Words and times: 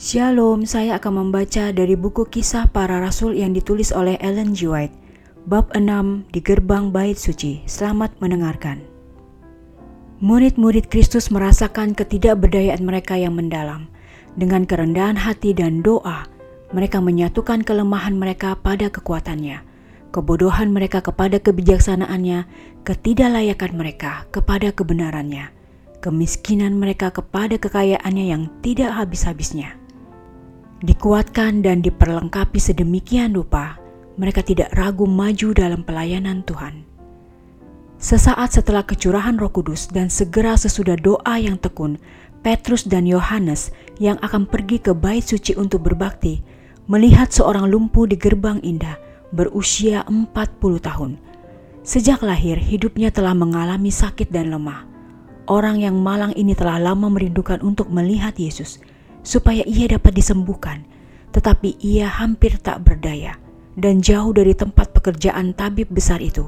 Shalom, 0.00 0.64
saya 0.64 0.96
akan 0.96 1.28
membaca 1.28 1.76
dari 1.76 1.92
buku 1.92 2.24
kisah 2.24 2.72
para 2.72 3.04
rasul 3.04 3.36
yang 3.36 3.52
ditulis 3.52 3.92
oleh 3.92 4.16
Ellen 4.24 4.56
G. 4.56 4.64
White, 4.64 4.96
bab 5.44 5.68
6 5.76 6.24
di 6.32 6.40
gerbang 6.40 6.88
bait 6.88 7.20
suci. 7.20 7.60
Selamat 7.68 8.16
mendengarkan. 8.16 8.80
Murid-murid 10.24 10.88
Kristus 10.88 11.28
merasakan 11.28 11.92
ketidakberdayaan 11.92 12.80
mereka 12.80 13.20
yang 13.20 13.36
mendalam. 13.36 13.92
Dengan 14.40 14.64
kerendahan 14.64 15.20
hati 15.20 15.52
dan 15.52 15.84
doa, 15.84 16.24
mereka 16.72 17.04
menyatukan 17.04 17.60
kelemahan 17.60 18.16
mereka 18.16 18.56
pada 18.56 18.88
kekuatannya, 18.88 19.60
kebodohan 20.10 20.74
mereka 20.74 21.02
kepada 21.02 21.38
kebijaksanaannya, 21.42 22.46
ketidaklayakan 22.86 23.72
mereka 23.74 24.26
kepada 24.30 24.74
kebenarannya, 24.74 25.50
kemiskinan 26.04 26.78
mereka 26.78 27.14
kepada 27.14 27.58
kekayaannya 27.58 28.24
yang 28.30 28.42
tidak 28.62 28.94
habis-habisnya 28.94 29.80
dikuatkan 30.80 31.60
dan 31.60 31.84
diperlengkapi 31.84 32.56
sedemikian 32.56 33.36
rupa, 33.36 33.76
mereka 34.16 34.40
tidak 34.40 34.72
ragu 34.72 35.04
maju 35.04 35.52
dalam 35.52 35.84
pelayanan 35.84 36.40
Tuhan. 36.48 36.88
Sesaat 38.00 38.56
setelah 38.56 38.80
kecurahan 38.80 39.36
Roh 39.36 39.52
Kudus 39.52 39.92
dan 39.92 40.08
segera 40.08 40.56
sesudah 40.56 40.96
doa 40.96 41.36
yang 41.36 41.60
tekun, 41.60 42.00
Petrus 42.40 42.88
dan 42.88 43.04
Yohanes 43.04 43.76
yang 44.00 44.16
akan 44.24 44.48
pergi 44.48 44.80
ke 44.80 44.96
bait 44.96 45.20
suci 45.20 45.52
untuk 45.60 45.84
berbakti, 45.84 46.40
melihat 46.88 47.28
seorang 47.28 47.68
lumpuh 47.68 48.08
di 48.08 48.16
gerbang 48.16 48.56
indah 48.64 48.96
berusia 49.30 50.02
40 50.06 50.26
tahun. 50.82 51.18
Sejak 51.80 52.20
lahir, 52.20 52.60
hidupnya 52.60 53.08
telah 53.14 53.32
mengalami 53.32 53.88
sakit 53.88 54.28
dan 54.28 54.52
lemah. 54.52 54.84
Orang 55.50 55.82
yang 55.82 55.98
malang 55.98 56.30
ini 56.36 56.54
telah 56.54 56.78
lama 56.78 57.10
merindukan 57.10 57.58
untuk 57.64 57.90
melihat 57.90 58.36
Yesus, 58.36 58.78
supaya 59.24 59.64
ia 59.66 59.90
dapat 59.90 60.14
disembuhkan, 60.14 60.86
tetapi 61.34 61.80
ia 61.82 62.06
hampir 62.06 62.58
tak 62.60 62.84
berdaya 62.86 63.38
dan 63.78 64.02
jauh 64.02 64.30
dari 64.34 64.52
tempat 64.54 64.92
pekerjaan 64.92 65.54
tabib 65.56 65.88
besar 65.90 66.20
itu. 66.20 66.46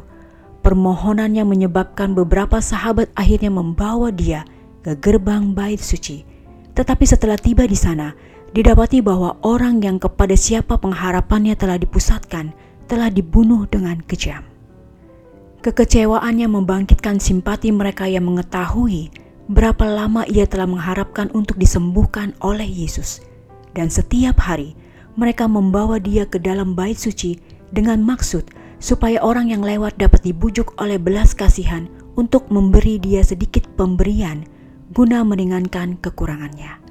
Permohonannya 0.63 1.43
menyebabkan 1.43 2.15
beberapa 2.15 2.63
sahabat 2.63 3.11
akhirnya 3.19 3.51
membawa 3.51 4.15
dia 4.15 4.47
ke 4.87 4.95
gerbang 4.95 5.51
bait 5.51 5.83
suci. 5.83 6.23
Tetapi 6.79 7.03
setelah 7.03 7.35
tiba 7.35 7.67
di 7.67 7.75
sana, 7.75 8.15
didapati 8.55 9.03
bahwa 9.03 9.43
orang 9.43 9.83
yang 9.83 9.99
kepada 9.99 10.39
siapa 10.39 10.79
pengharapannya 10.79 11.59
telah 11.59 11.81
dipusatkan 11.83 12.55
telah 12.87 13.09
dibunuh 13.11 13.67
dengan 13.71 14.01
kejam. 14.05 14.45
Kekecewaannya 15.63 16.51
membangkitkan 16.51 17.23
simpati 17.23 17.71
mereka 17.71 18.11
yang 18.11 18.27
mengetahui 18.27 19.15
berapa 19.47 19.87
lama 19.87 20.27
ia 20.27 20.43
telah 20.47 20.67
mengharapkan 20.67 21.31
untuk 21.35 21.55
disembuhkan 21.59 22.35
oleh 22.43 22.67
Yesus. 22.67 23.23
Dan 23.73 23.87
setiap 23.89 24.43
hari 24.43 24.75
mereka 25.15 25.47
membawa 25.47 26.03
dia 26.03 26.27
ke 26.27 26.43
dalam 26.43 26.75
bait 26.75 26.99
suci 26.99 27.39
dengan 27.71 28.03
maksud 28.03 28.51
supaya 28.83 29.23
orang 29.23 29.55
yang 29.55 29.63
lewat 29.63 29.97
dapat 29.97 30.27
dibujuk 30.27 30.75
oleh 30.83 30.99
belas 30.99 31.33
kasihan 31.33 31.87
untuk 32.19 32.51
memberi 32.51 32.99
dia 32.99 33.23
sedikit 33.23 33.65
pemberian 33.79 34.45
guna 34.93 35.25
meringankan 35.25 35.97
kekurangannya. 36.03 36.83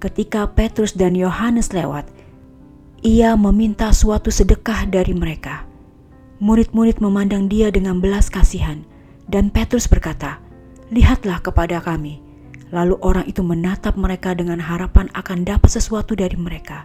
Ketika 0.00 0.48
Petrus 0.56 0.96
dan 0.96 1.12
Yohanes 1.14 1.70
lewat, 1.76 2.08
ia 3.00 3.32
meminta 3.32 3.88
suatu 3.96 4.28
sedekah 4.28 4.84
dari 4.84 5.16
mereka. 5.16 5.64
Murid-murid 6.36 7.00
memandang 7.00 7.48
dia 7.48 7.72
dengan 7.72 7.96
belas 7.96 8.28
kasihan, 8.28 8.84
dan 9.24 9.48
Petrus 9.48 9.88
berkata, 9.88 10.36
lihatlah 10.92 11.40
kepada 11.40 11.80
kami. 11.80 12.20
Lalu 12.68 13.00
orang 13.00 13.24
itu 13.24 13.40
menatap 13.40 13.96
mereka 13.96 14.36
dengan 14.36 14.60
harapan 14.60 15.08
akan 15.16 15.48
dapat 15.48 15.72
sesuatu 15.72 16.12
dari 16.12 16.36
mereka. 16.36 16.84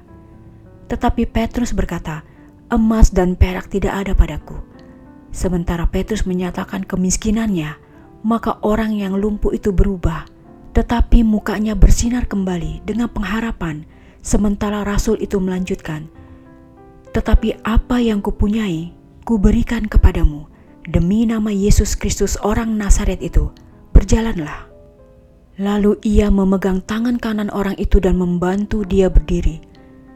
Tetapi 0.88 1.28
Petrus 1.28 1.76
berkata, 1.76 2.24
emas 2.72 3.12
dan 3.12 3.36
perak 3.36 3.68
tidak 3.68 3.92
ada 3.92 4.16
padaku. 4.16 4.56
Sementara 5.36 5.84
Petrus 5.84 6.24
menyatakan 6.24 6.88
kemiskinannya, 6.88 7.76
maka 8.24 8.56
orang 8.64 8.96
yang 8.96 9.20
lumpuh 9.20 9.52
itu 9.52 9.76
berubah, 9.76 10.26
tetapi 10.72 11.28
mukanya 11.28 11.76
bersinar 11.76 12.24
kembali 12.24 12.88
dengan 12.88 13.12
pengharapan, 13.12 13.84
sementara 14.26 14.82
rasul 14.82 15.22
itu 15.22 15.38
melanjutkan, 15.38 16.10
Tetapi 17.14 17.62
apa 17.64 18.02
yang 18.02 18.20
kupunyai, 18.20 18.92
kuberikan 19.24 19.86
kepadamu, 19.86 20.50
demi 20.90 21.24
nama 21.24 21.54
Yesus 21.54 21.96
Kristus 21.96 22.36
orang 22.42 22.76
Nazaret 22.76 23.22
itu, 23.22 23.54
berjalanlah. 23.96 24.68
Lalu 25.56 25.96
ia 26.04 26.28
memegang 26.28 26.84
tangan 26.84 27.16
kanan 27.16 27.48
orang 27.56 27.80
itu 27.80 28.04
dan 28.04 28.20
membantu 28.20 28.84
dia 28.84 29.08
berdiri. 29.08 29.64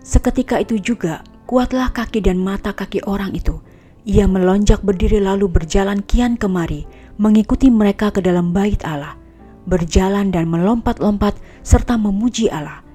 Seketika 0.04 0.60
itu 0.60 0.76
juga 0.76 1.24
kuatlah 1.48 1.96
kaki 1.96 2.20
dan 2.20 2.36
mata 2.36 2.76
kaki 2.76 3.00
orang 3.08 3.32
itu. 3.32 3.56
Ia 4.04 4.28
melonjak 4.28 4.84
berdiri 4.84 5.24
lalu 5.24 5.48
berjalan 5.48 6.04
kian 6.04 6.36
kemari, 6.36 6.84
mengikuti 7.16 7.72
mereka 7.72 8.12
ke 8.12 8.20
dalam 8.20 8.52
bait 8.52 8.84
Allah, 8.84 9.16
berjalan 9.64 10.36
dan 10.36 10.52
melompat-lompat 10.52 11.40
serta 11.64 11.96
memuji 11.96 12.52
Allah. 12.52 12.89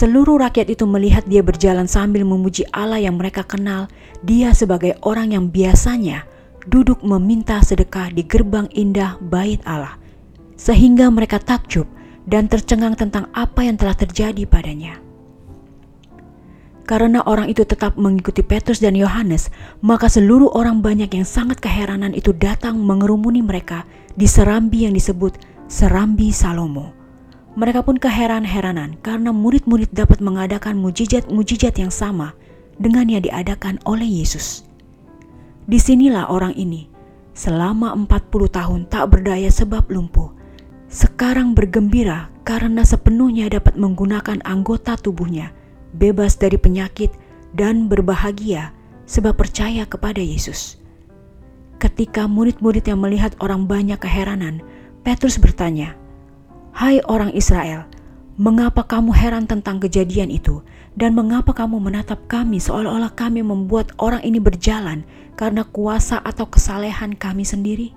Seluruh 0.00 0.40
rakyat 0.40 0.72
itu 0.72 0.88
melihat 0.88 1.28
dia 1.28 1.44
berjalan 1.44 1.84
sambil 1.84 2.24
memuji 2.24 2.64
Allah 2.72 2.96
yang 3.04 3.20
mereka 3.20 3.44
kenal, 3.44 3.84
dia 4.24 4.56
sebagai 4.56 4.96
orang 5.04 5.36
yang 5.36 5.52
biasanya 5.52 6.24
duduk 6.64 7.04
meminta 7.04 7.60
sedekah 7.60 8.08
di 8.08 8.24
gerbang 8.24 8.64
indah 8.72 9.20
bait 9.20 9.60
Allah 9.68 10.00
sehingga 10.56 11.12
mereka 11.12 11.36
takjub 11.36 11.84
dan 12.24 12.48
tercengang 12.48 12.96
tentang 12.96 13.28
apa 13.36 13.60
yang 13.60 13.76
telah 13.76 13.92
terjadi 13.92 14.48
padanya. 14.48 14.96
Karena 16.88 17.20
orang 17.28 17.52
itu 17.52 17.68
tetap 17.68 18.00
mengikuti 18.00 18.40
Petrus 18.40 18.80
dan 18.80 18.96
Yohanes, 18.96 19.52
maka 19.84 20.08
seluruh 20.08 20.48
orang 20.56 20.80
banyak 20.80 21.12
yang 21.12 21.28
sangat 21.28 21.60
keheranan 21.60 22.16
itu 22.16 22.32
datang 22.32 22.80
mengerumuni 22.80 23.44
mereka 23.44 23.84
di 24.16 24.24
serambi 24.24 24.88
yang 24.88 24.96
disebut 24.96 25.36
Serambi 25.68 26.32
Salomo. 26.32 26.99
Mereka 27.58 27.82
pun 27.82 27.98
keheran-heranan 27.98 29.00
karena 29.02 29.34
murid-murid 29.34 29.90
dapat 29.90 30.22
mengadakan 30.22 30.78
mujizat-mujizat 30.78 31.78
yang 31.82 31.90
sama 31.90 32.34
dengan 32.78 33.10
yang 33.10 33.26
diadakan 33.26 33.82
oleh 33.82 34.06
Yesus. 34.06 34.62
Di 35.66 35.78
sinilah 35.82 36.30
orang 36.30 36.54
ini 36.54 36.86
selama 37.34 37.94
40 37.94 38.50
tahun 38.50 38.80
tak 38.86 39.04
berdaya 39.14 39.50
sebab 39.50 39.90
lumpuh 39.90 40.30
sekarang 40.90 41.54
bergembira 41.54 42.26
karena 42.42 42.82
sepenuhnya 42.82 43.46
dapat 43.46 43.78
menggunakan 43.78 44.42
anggota 44.42 44.98
tubuhnya, 44.98 45.54
bebas 45.94 46.34
dari 46.34 46.58
penyakit, 46.58 47.14
dan 47.54 47.86
berbahagia 47.86 48.74
sebab 49.06 49.38
percaya 49.38 49.86
kepada 49.86 50.18
Yesus. 50.18 50.82
Ketika 51.78 52.26
murid-murid 52.26 52.82
yang 52.90 52.98
melihat 52.98 53.38
orang 53.38 53.70
banyak 53.70 54.02
keheranan, 54.02 54.66
Petrus 55.06 55.38
bertanya, 55.38 55.94
"Hai 56.76 57.02
orang 57.06 57.34
Israel, 57.34 57.86
mengapa 58.40 58.86
kamu 58.86 59.12
heran 59.14 59.44
tentang 59.46 59.78
kejadian 59.82 60.32
itu, 60.32 60.62
dan 60.98 61.14
mengapa 61.14 61.54
kamu 61.54 61.78
menatap 61.78 62.24
kami 62.26 62.58
seolah-olah 62.58 63.14
kami 63.14 63.44
membuat 63.44 63.94
orang 64.00 64.24
ini 64.24 64.42
berjalan 64.42 65.06
karena 65.38 65.66
kuasa 65.66 66.18
atau 66.22 66.46
kesalehan 66.48 67.14
kami 67.14 67.46
sendiri?" 67.46 67.96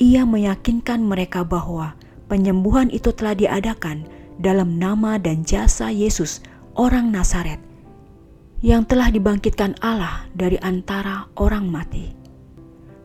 ia 0.00 0.24
meyakinkan 0.24 1.04
mereka 1.04 1.44
bahwa 1.44 1.92
penyembuhan 2.32 2.88
itu 2.88 3.12
telah 3.12 3.36
diadakan 3.36 4.08
dalam 4.40 4.80
nama 4.80 5.20
dan 5.20 5.44
jasa 5.44 5.92
Yesus, 5.92 6.40
orang 6.72 7.12
Nazaret, 7.12 7.60
yang 8.64 8.88
telah 8.88 9.12
dibangkitkan 9.12 9.76
Allah 9.84 10.24
dari 10.32 10.56
antara 10.64 11.28
orang 11.36 11.68
mati. 11.68 12.16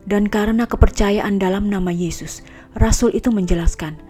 Dan 0.08 0.32
karena 0.32 0.64
kepercayaan 0.64 1.36
dalam 1.36 1.68
nama 1.68 1.92
Yesus, 1.92 2.40
rasul 2.72 3.12
itu 3.12 3.28
menjelaskan, 3.28 4.00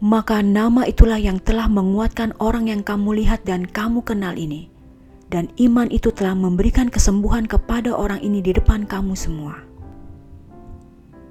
maka 0.00 0.40
nama 0.40 0.88
itulah 0.88 1.20
yang 1.20 1.36
telah 1.44 1.68
menguatkan 1.68 2.32
orang 2.40 2.72
yang 2.72 2.80
kamu 2.80 3.20
lihat 3.20 3.44
dan 3.44 3.68
kamu 3.68 4.00
kenal 4.00 4.32
ini. 4.32 4.72
Dan 5.30 5.46
iman 5.62 5.86
itu 5.92 6.10
telah 6.10 6.34
memberikan 6.34 6.90
kesembuhan 6.90 7.46
kepada 7.46 7.94
orang 7.94 8.18
ini 8.24 8.42
di 8.42 8.50
depan 8.50 8.88
kamu 8.88 9.14
semua. 9.14 9.62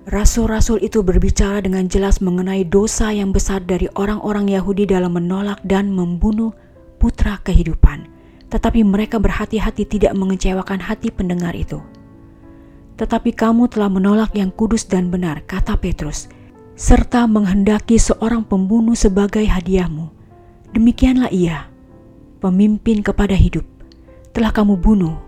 Rasul-rasul 0.07 0.79
itu 0.81 1.03
berbicara 1.03 1.59
dengan 1.59 1.85
jelas 1.91 2.23
mengenai 2.23 2.63
dosa 2.63 3.11
yang 3.11 3.35
besar 3.35 3.59
dari 3.61 3.91
orang-orang 3.99 4.47
Yahudi 4.47 4.87
dalam 4.87 5.13
menolak 5.19 5.59
dan 5.67 5.91
membunuh 5.91 6.55
putra 6.97 7.37
kehidupan. 7.43 8.07
Tetapi 8.49 8.81
mereka 8.87 9.19
berhati-hati 9.19 9.85
tidak 9.85 10.15
mengecewakan 10.15 10.81
hati 10.81 11.13
pendengar 11.13 11.53
itu. 11.53 11.83
Tetapi 12.97 13.35
kamu 13.35 13.69
telah 13.69 13.91
menolak 13.91 14.33
yang 14.33 14.49
kudus 14.49 14.87
dan 14.87 15.13
benar, 15.13 15.45
kata 15.45 15.77
Petrus, 15.77 16.31
serta 16.79 17.27
menghendaki 17.27 17.99
seorang 17.99 18.47
pembunuh 18.47 18.95
sebagai 18.95 19.43
hadiahmu. 19.43 20.07
Demikianlah 20.71 21.27
ia, 21.27 21.67
pemimpin 22.39 23.03
kepada 23.03 23.35
hidup, 23.35 23.67
telah 24.31 24.55
kamu 24.55 24.79
bunuh 24.79 25.19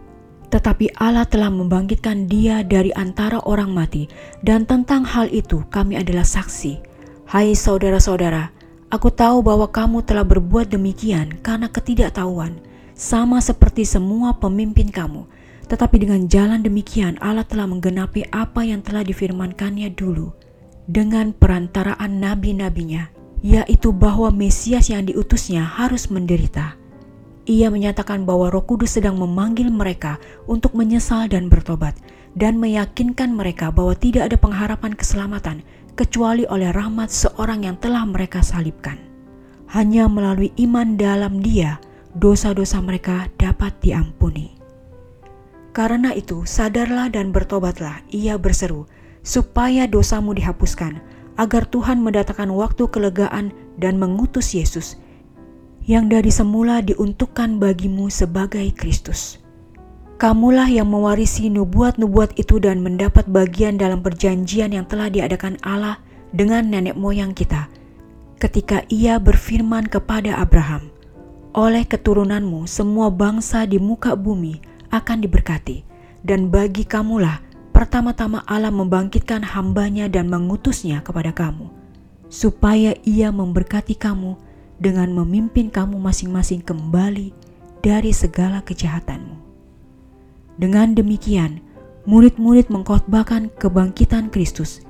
tetapi 0.52 0.92
Allah 1.00 1.24
telah 1.24 1.48
membangkitkan 1.48 2.28
dia 2.28 2.60
dari 2.60 2.92
antara 2.92 3.40
orang 3.48 3.72
mati, 3.72 4.12
dan 4.44 4.68
tentang 4.68 5.08
hal 5.08 5.32
itu 5.32 5.64
kami 5.72 5.96
adalah 5.96 6.28
saksi. 6.28 6.84
Hai 7.24 7.56
saudara-saudara, 7.56 8.52
aku 8.92 9.08
tahu 9.16 9.40
bahwa 9.40 9.72
kamu 9.72 10.04
telah 10.04 10.28
berbuat 10.28 10.68
demikian 10.68 11.40
karena 11.40 11.72
ketidaktahuan, 11.72 12.60
sama 12.92 13.40
seperti 13.40 13.88
semua 13.88 14.36
pemimpin 14.36 14.92
kamu. 14.92 15.24
Tetapi 15.72 16.04
dengan 16.04 16.28
jalan 16.28 16.60
demikian 16.60 17.16
Allah 17.24 17.48
telah 17.48 17.64
menggenapi 17.64 18.28
apa 18.36 18.68
yang 18.68 18.84
telah 18.84 19.08
difirmankannya 19.08 19.88
dulu 19.96 20.36
dengan 20.90 21.34
perantaraan 21.36 22.22
nabi-nabinya, 22.22 23.10
yaitu 23.42 23.90
bahwa 23.94 24.30
Mesias 24.30 24.90
yang 24.90 25.10
diutusnya 25.10 25.66
harus 25.66 26.10
menderita. 26.14 26.78
Ia 27.50 27.74
menyatakan 27.74 28.24
bahwa 28.24 28.54
Roh 28.54 28.62
Kudus 28.62 28.96
sedang 29.02 29.18
memanggil 29.18 29.74
mereka 29.74 30.22
untuk 30.46 30.78
menyesal 30.78 31.26
dan 31.26 31.50
bertobat, 31.50 31.98
dan 32.38 32.62
meyakinkan 32.62 33.34
mereka 33.34 33.74
bahwa 33.74 33.98
tidak 33.98 34.30
ada 34.32 34.38
pengharapan 34.38 34.94
keselamatan 34.94 35.58
kecuali 35.98 36.48
oleh 36.48 36.72
rahmat 36.72 37.12
seorang 37.12 37.66
yang 37.68 37.76
telah 37.82 38.06
mereka 38.08 38.40
salibkan. 38.46 39.02
Hanya 39.74 40.08
melalui 40.08 40.54
iman 40.62 40.96
dalam 40.96 41.42
Dia, 41.42 41.82
dosa-dosa 42.16 42.80
mereka 42.84 43.28
dapat 43.40 43.74
diampuni. 43.82 44.56
Karena 45.72 46.12
itu, 46.12 46.44
sadarlah 46.44 47.08
dan 47.08 47.32
bertobatlah, 47.32 48.04
ia 48.12 48.36
berseru, 48.36 48.86
supaya 49.22 49.86
dosamu 49.86 50.34
dihapuskan, 50.34 51.02
agar 51.38 51.66
Tuhan 51.70 52.02
mendatangkan 52.02 52.52
waktu 52.54 52.86
kelegaan 52.90 53.54
dan 53.78 53.98
mengutus 53.98 54.54
Yesus, 54.54 54.98
yang 55.86 56.10
dari 56.10 56.30
semula 56.30 56.82
diuntukkan 56.86 57.58
bagimu 57.58 58.10
sebagai 58.14 58.70
Kristus. 58.78 59.42
Kamulah 60.22 60.70
yang 60.70 60.94
mewarisi 60.94 61.50
nubuat-nubuat 61.50 62.38
itu 62.38 62.62
dan 62.62 62.86
mendapat 62.86 63.26
bagian 63.26 63.82
dalam 63.82 64.06
perjanjian 64.06 64.70
yang 64.70 64.86
telah 64.86 65.10
diadakan 65.10 65.58
Allah 65.66 65.98
dengan 66.30 66.70
nenek 66.70 66.94
moyang 66.94 67.34
kita, 67.34 67.66
ketika 68.38 68.86
ia 68.94 69.18
berfirman 69.18 69.90
kepada 69.90 70.38
Abraham, 70.38 70.94
Oleh 71.58 71.84
keturunanmu 71.84 72.70
semua 72.70 73.12
bangsa 73.12 73.66
di 73.66 73.82
muka 73.82 74.14
bumi 74.14 74.62
akan 74.94 75.26
diberkati, 75.26 75.84
dan 76.22 76.54
bagi 76.54 76.86
kamulah 76.86 77.42
pertama-tama 77.72 78.44
Allah 78.48 78.72
membangkitkan 78.72 79.42
hambanya 79.44 80.08
dan 80.12 80.28
mengutusnya 80.28 81.02
kepada 81.02 81.32
kamu, 81.32 81.72
supaya 82.32 82.96
ia 83.04 83.32
memberkati 83.32 83.96
kamu 83.98 84.36
dengan 84.80 85.12
memimpin 85.12 85.68
kamu 85.68 86.00
masing-masing 86.00 86.64
kembali 86.64 87.32
dari 87.82 88.14
segala 88.14 88.62
kejahatanmu. 88.62 89.36
Dengan 90.62 90.94
demikian, 90.94 91.64
murid-murid 92.06 92.70
mengkhotbahkan 92.70 93.50
kebangkitan 93.58 94.30
Kristus. 94.30 94.86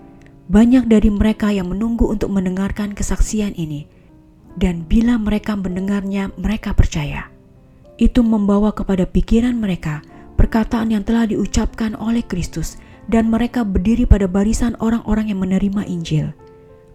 Banyak 0.51 0.91
dari 0.91 1.07
mereka 1.07 1.47
yang 1.47 1.71
menunggu 1.71 2.11
untuk 2.11 2.27
mendengarkan 2.27 2.91
kesaksian 2.91 3.55
ini, 3.55 3.87
dan 4.59 4.83
bila 4.83 5.15
mereka 5.15 5.55
mendengarnya, 5.55 6.27
mereka 6.35 6.75
percaya. 6.75 7.31
Itu 7.95 8.19
membawa 8.19 8.75
kepada 8.75 9.07
pikiran 9.07 9.55
mereka 9.55 10.03
perkataan 10.41 10.89
yang 10.89 11.05
telah 11.05 11.29
diucapkan 11.29 11.93
oleh 12.01 12.25
Kristus, 12.25 12.81
dan 13.05 13.29
mereka 13.29 13.61
berdiri 13.61 14.09
pada 14.09 14.25
barisan 14.25 14.73
orang-orang 14.81 15.29
yang 15.29 15.37
menerima 15.45 15.85
Injil. 15.85 16.33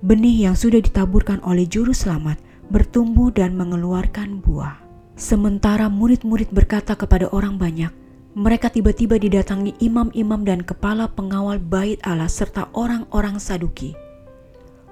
Benih 0.03 0.51
yang 0.51 0.59
sudah 0.59 0.83
ditaburkan 0.83 1.39
oleh 1.47 1.63
Juru 1.63 1.95
Selamat 1.95 2.43
bertumbuh 2.75 3.31
dan 3.31 3.55
mengeluarkan 3.55 4.43
buah. 4.43 4.83
Sementara 5.15 5.87
murid-murid 5.87 6.51
berkata 6.51 6.99
kepada 6.99 7.31
orang 7.31 7.55
banyak, 7.55 7.95
mereka 8.35 8.67
tiba-tiba 8.67 9.15
didatangi 9.17 9.79
imam-imam 9.79 10.43
dan 10.43 10.67
kepala 10.67 11.07
pengawal 11.07 11.63
bait 11.63 12.03
Allah 12.03 12.27
serta 12.27 12.67
orang-orang 12.75 13.39
Saduki. 13.39 13.95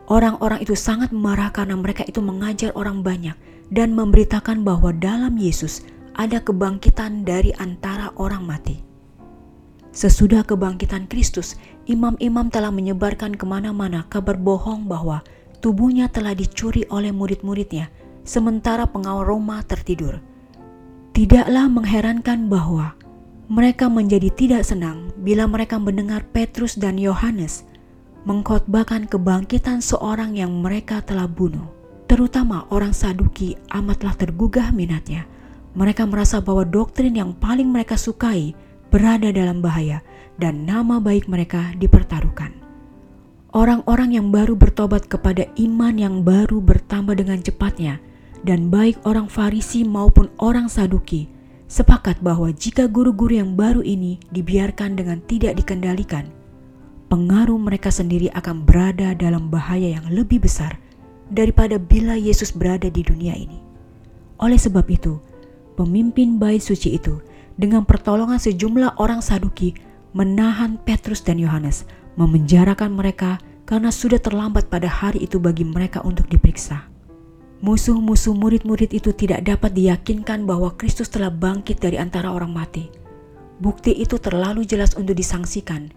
Orang-orang 0.07 0.63
itu 0.63 0.79
sangat 0.79 1.11
marah 1.11 1.51
karena 1.51 1.75
mereka 1.75 2.07
itu 2.07 2.23
mengajar 2.23 2.71
orang 2.79 3.03
banyak 3.03 3.35
dan 3.75 3.93
memberitakan 3.99 4.63
bahwa 4.63 4.95
dalam 4.95 5.35
Yesus 5.35 5.83
ada 6.15 6.43
kebangkitan 6.43 7.27
dari 7.27 7.51
antara 7.59 8.15
orang 8.19 8.47
mati. 8.47 8.81
Sesudah 9.95 10.43
kebangkitan 10.43 11.07
Kristus, 11.07 11.55
imam-imam 11.87 12.51
telah 12.51 12.75
menyebarkan 12.75 13.39
ke 13.39 13.47
mana-mana 13.47 14.07
kabar 14.11 14.35
bohong 14.35 14.91
bahwa 14.91 15.23
tubuhnya 15.63 16.11
telah 16.11 16.35
dicuri 16.35 16.83
oleh 16.91 17.15
murid-muridnya, 17.15 17.91
sementara 18.27 18.91
pengawal 18.91 19.23
Roma 19.23 19.63
tertidur. 19.63 20.19
Tidaklah 21.15 21.71
mengherankan 21.71 22.51
bahwa 22.51 22.99
mereka 23.47 23.87
menjadi 23.87 24.35
tidak 24.35 24.67
senang 24.67 25.15
bila 25.23 25.47
mereka 25.47 25.79
mendengar 25.79 26.27
Petrus 26.35 26.75
dan 26.75 26.99
Yohanes 26.99 27.63
mengkhotbahkan 28.25 29.05
kebangkitan 29.05 29.85
seorang 29.85 30.33
yang 30.33 30.65
mereka 30.65 31.05
telah 31.05 31.29
bunuh. 31.29 31.69
Terutama 32.09 32.65
orang 32.73 32.97
Saduki 32.97 33.57
amatlah 33.69 34.17
tergugah 34.17 34.73
minatnya. 34.73 35.29
Mereka 35.75 36.07
merasa 36.07 36.39
bahwa 36.39 36.63
doktrin 36.63 37.19
yang 37.19 37.35
paling 37.35 37.71
mereka 37.71 37.99
sukai 37.99 38.55
berada 38.95 39.35
dalam 39.35 39.59
bahaya 39.59 40.03
dan 40.39 40.63
nama 40.63 41.03
baik 41.03 41.27
mereka 41.27 41.75
dipertaruhkan. 41.79 42.55
Orang-orang 43.55 44.19
yang 44.19 44.35
baru 44.35 44.59
bertobat 44.59 45.07
kepada 45.07 45.47
iman 45.59 45.95
yang 45.95 46.27
baru 46.27 46.59
bertambah 46.59 47.15
dengan 47.15 47.39
cepatnya, 47.39 48.03
dan 48.43 48.69
baik 48.69 48.99
orang 49.09 49.31
Farisi 49.31 49.87
maupun 49.87 50.29
orang 50.43 50.69
Saduki 50.69 51.31
sepakat 51.65 52.21
bahwa 52.21 52.53
jika 52.53 52.91
guru-guru 52.91 53.41
yang 53.41 53.57
baru 53.57 53.81
ini 53.81 54.21
dibiarkan 54.31 54.95
dengan 54.99 55.19
tidak 55.25 55.57
dikendalikan, 55.59 56.29
pengaruh 57.09 57.57
mereka 57.57 57.89
sendiri 57.89 58.29
akan 58.37 58.63
berada 58.69 59.17
dalam 59.17 59.49
bahaya 59.49 59.97
yang 59.97 60.07
lebih 60.13 60.45
besar 60.45 60.77
daripada 61.33 61.81
bila 61.81 62.19
Yesus 62.19 62.53
berada 62.53 62.91
di 62.93 63.01
dunia 63.01 63.33
ini. 63.33 63.59
Oleh 64.43 64.61
sebab 64.61 64.85
itu, 64.93 65.19
pemimpin 65.75 66.39
bait 66.39 66.63
suci 66.63 66.97
itu 66.99 67.19
dengan 67.55 67.87
pertolongan 67.87 68.39
sejumlah 68.39 68.99
orang 68.99 69.23
Saduki 69.23 69.75
menahan 70.15 70.79
Petrus 70.83 71.23
dan 71.23 71.39
Yohanes 71.43 71.87
memenjarakan 72.15 72.95
mereka 72.95 73.43
karena 73.67 73.91
sudah 73.91 74.21
terlambat 74.21 74.71
pada 74.71 74.87
hari 74.87 75.27
itu 75.27 75.43
bagi 75.43 75.67
mereka 75.67 76.05
untuk 76.07 76.31
diperiksa. 76.31 76.87
Musuh-musuh 77.65 78.37
murid-murid 78.37 78.93
itu 78.93 79.11
tidak 79.17 79.41
dapat 79.49 79.73
diyakinkan 79.73 80.45
bahwa 80.45 80.77
Kristus 80.77 81.09
telah 81.09 81.33
bangkit 81.33 81.81
dari 81.81 81.97
antara 81.97 82.29
orang 82.29 82.53
mati. 82.53 82.93
Bukti 83.57 83.97
itu 83.97 84.21
terlalu 84.21 84.69
jelas 84.69 84.93
untuk 84.99 85.17
disangsikan. 85.17 85.89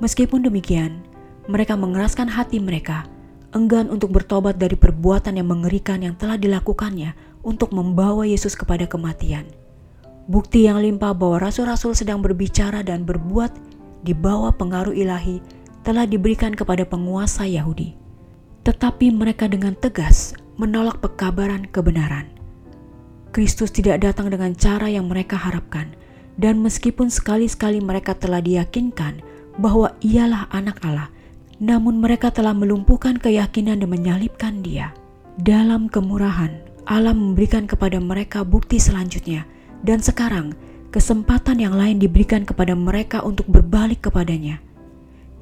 Meskipun 0.00 0.48
demikian, 0.48 1.04
mereka 1.52 1.76
mengeraskan 1.76 2.32
hati 2.32 2.56
mereka, 2.64 3.04
enggan 3.52 3.92
untuk 3.92 4.14
bertobat 4.16 4.56
dari 4.56 4.74
perbuatan 4.74 5.36
yang 5.36 5.52
mengerikan 5.52 6.00
yang 6.00 6.16
telah 6.16 6.40
dilakukannya 6.40 7.12
untuk 7.46 7.70
membawa 7.70 8.26
Yesus 8.26 8.58
kepada 8.58 8.90
kematian. 8.90 9.46
Bukti 10.26 10.66
yang 10.66 10.82
limpah 10.82 11.14
bahwa 11.14 11.46
rasul-rasul 11.46 11.94
sedang 11.94 12.18
berbicara 12.18 12.82
dan 12.82 13.06
berbuat 13.06 13.54
di 14.02 14.10
bawah 14.10 14.50
pengaruh 14.50 14.90
ilahi 14.90 15.38
telah 15.86 16.02
diberikan 16.02 16.50
kepada 16.50 16.82
penguasa 16.82 17.46
Yahudi. 17.46 17.94
Tetapi 18.66 19.14
mereka 19.14 19.46
dengan 19.46 19.78
tegas 19.78 20.34
menolak 20.58 20.98
pekabaran 20.98 21.70
kebenaran. 21.70 22.26
Kristus 23.30 23.70
tidak 23.70 24.02
datang 24.02 24.26
dengan 24.34 24.50
cara 24.58 24.90
yang 24.90 25.06
mereka 25.06 25.38
harapkan, 25.38 25.94
dan 26.34 26.58
meskipun 26.58 27.06
sekali-sekali 27.06 27.78
mereka 27.78 28.18
telah 28.18 28.42
diyakinkan 28.42 29.22
bahwa 29.62 29.94
Ialah 30.02 30.50
Anak 30.50 30.82
Allah, 30.82 31.12
namun 31.62 32.02
mereka 32.02 32.34
telah 32.34 32.56
melumpuhkan 32.56 33.20
keyakinan 33.20 33.78
dan 33.78 33.88
menyalibkan 33.88 34.64
Dia. 34.64 34.90
Dalam 35.36 35.86
kemurahan, 35.92 36.50
Allah 36.86 37.10
memberikan 37.10 37.66
kepada 37.66 37.98
mereka 37.98 38.46
bukti 38.46 38.78
selanjutnya, 38.78 39.42
dan 39.82 39.98
sekarang 39.98 40.54
kesempatan 40.94 41.58
yang 41.58 41.74
lain 41.74 41.98
diberikan 41.98 42.46
kepada 42.46 42.78
mereka 42.78 43.26
untuk 43.26 43.50
berbalik 43.50 44.06
kepadanya. 44.06 44.62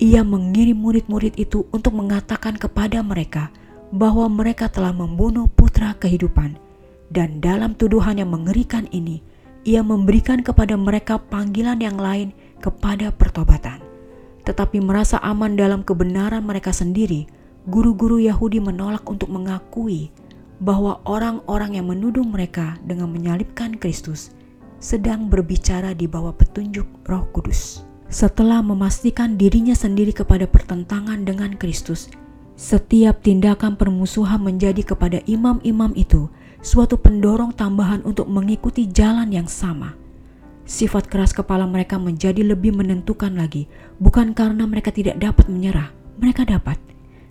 Ia 0.00 0.24
mengirim 0.24 0.80
murid-murid 0.80 1.36
itu 1.36 1.68
untuk 1.68 1.94
mengatakan 1.94 2.56
kepada 2.56 3.04
mereka 3.04 3.52
bahwa 3.92 4.26
mereka 4.26 4.72
telah 4.72 4.90
membunuh 4.90 5.46
putra 5.52 5.92
kehidupan, 6.00 6.56
dan 7.12 7.38
dalam 7.44 7.76
tuduhan 7.76 8.18
yang 8.18 8.32
mengerikan 8.32 8.88
ini, 8.90 9.20
ia 9.68 9.84
memberikan 9.84 10.40
kepada 10.40 10.74
mereka 10.80 11.20
panggilan 11.20 11.78
yang 11.78 12.00
lain 12.00 12.32
kepada 12.64 13.12
pertobatan. 13.12 13.84
Tetapi 14.48 14.80
merasa 14.80 15.20
aman 15.20 15.60
dalam 15.60 15.84
kebenaran 15.84 16.40
mereka 16.40 16.72
sendiri, 16.72 17.28
guru-guru 17.68 18.16
Yahudi 18.20 18.60
menolak 18.60 19.04
untuk 19.08 19.28
mengakui 19.28 20.08
bahwa 20.62 21.02
orang-orang 21.08 21.78
yang 21.80 21.90
menuduh 21.90 22.22
mereka 22.22 22.78
dengan 22.86 23.10
menyalibkan 23.10 23.74
Kristus 23.78 24.34
sedang 24.78 25.32
berbicara 25.32 25.96
di 25.96 26.04
bawah 26.04 26.36
petunjuk 26.36 26.84
Roh 27.08 27.24
Kudus. 27.32 27.82
Setelah 28.12 28.60
memastikan 28.60 29.34
dirinya 29.40 29.72
sendiri 29.72 30.12
kepada 30.12 30.44
pertentangan 30.44 31.24
dengan 31.24 31.56
Kristus, 31.56 32.12
setiap 32.54 33.24
tindakan 33.24 33.74
permusuhan 33.74 34.38
menjadi 34.38 34.84
kepada 34.86 35.18
imam-imam 35.26 35.90
itu 35.98 36.30
suatu 36.62 36.94
pendorong 37.00 37.56
tambahan 37.56 38.06
untuk 38.06 38.30
mengikuti 38.30 38.86
jalan 38.86 39.32
yang 39.34 39.50
sama. 39.50 39.98
Sifat 40.64 41.10
keras 41.10 41.34
kepala 41.34 41.68
mereka 41.68 42.00
menjadi 42.00 42.40
lebih 42.40 42.72
menentukan 42.72 43.34
lagi, 43.34 43.68
bukan 44.00 44.32
karena 44.32 44.64
mereka 44.64 44.94
tidak 44.94 45.20
dapat 45.20 45.50
menyerah, 45.50 45.92
mereka 46.16 46.46
dapat, 46.46 46.80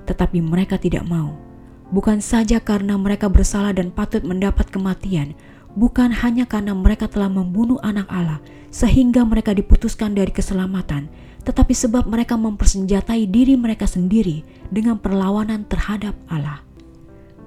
tetapi 0.06 0.38
mereka 0.44 0.78
tidak 0.78 1.08
mau. 1.08 1.53
Bukan 1.92 2.24
saja 2.24 2.62
karena 2.62 2.96
mereka 2.96 3.28
bersalah 3.28 3.76
dan 3.76 3.92
patut 3.92 4.24
mendapat 4.24 4.72
kematian, 4.72 5.36
bukan 5.76 6.14
hanya 6.14 6.48
karena 6.48 6.72
mereka 6.78 7.10
telah 7.10 7.28
membunuh 7.28 7.82
anak 7.84 8.08
Allah 8.08 8.40
sehingga 8.74 9.26
mereka 9.28 9.52
diputuskan 9.52 10.16
dari 10.16 10.32
keselamatan, 10.32 11.12
tetapi 11.44 11.74
sebab 11.76 12.08
mereka 12.08 12.40
mempersenjatai 12.40 13.30
diri 13.30 13.54
mereka 13.60 13.86
sendiri 13.86 14.46
dengan 14.74 14.98
perlawanan 14.98 15.68
terhadap 15.70 16.18
Allah. 16.32 16.64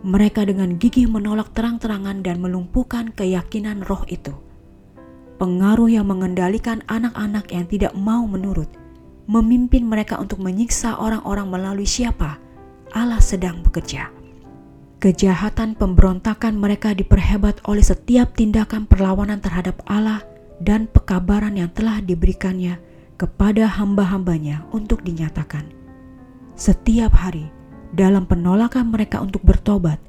Mereka 0.07 0.47
dengan 0.47 0.79
gigih 0.79 1.11
menolak 1.11 1.51
terang-terangan 1.57 2.23
dan 2.23 2.39
melumpuhkan 2.39 3.11
keyakinan 3.11 3.83
roh 3.83 4.07
itu 4.07 4.47
pengaruh 5.37 5.93
yang 5.93 6.09
mengendalikan 6.09 6.81
anak-anak 6.89 7.53
yang 7.53 7.69
tidak 7.69 7.93
mau 7.93 8.25
menurut, 8.25 8.69
memimpin 9.29 9.85
mereka 9.85 10.17
untuk 10.17 10.41
menyiksa 10.41 10.97
orang-orang 10.97 11.49
melalui 11.53 11.89
siapa 11.89 12.41
Allah 12.97 13.21
sedang 13.21 13.61
bekerja. 13.61 14.16
Kejahatan 14.97 15.77
pemberontakan 15.77 16.57
mereka 16.57 16.97
diperhebat 16.97 17.61
oleh 17.69 17.85
setiap 17.85 18.33
tindakan 18.33 18.89
perlawanan 18.89 19.45
terhadap 19.45 19.85
Allah 19.85 20.25
dan 20.59 20.89
pekabaran 20.89 21.53
yang 21.55 21.69
telah 21.71 22.01
diberikannya 22.01 22.81
kepada 23.21 23.69
hamba-hambanya 23.69 24.65
untuk 24.73 25.05
dinyatakan. 25.05 25.69
Setiap 26.57 27.13
hari, 27.13 27.53
dalam 27.93 28.25
penolakan 28.25 28.89
mereka 28.89 29.21
untuk 29.21 29.45
bertobat, 29.45 30.01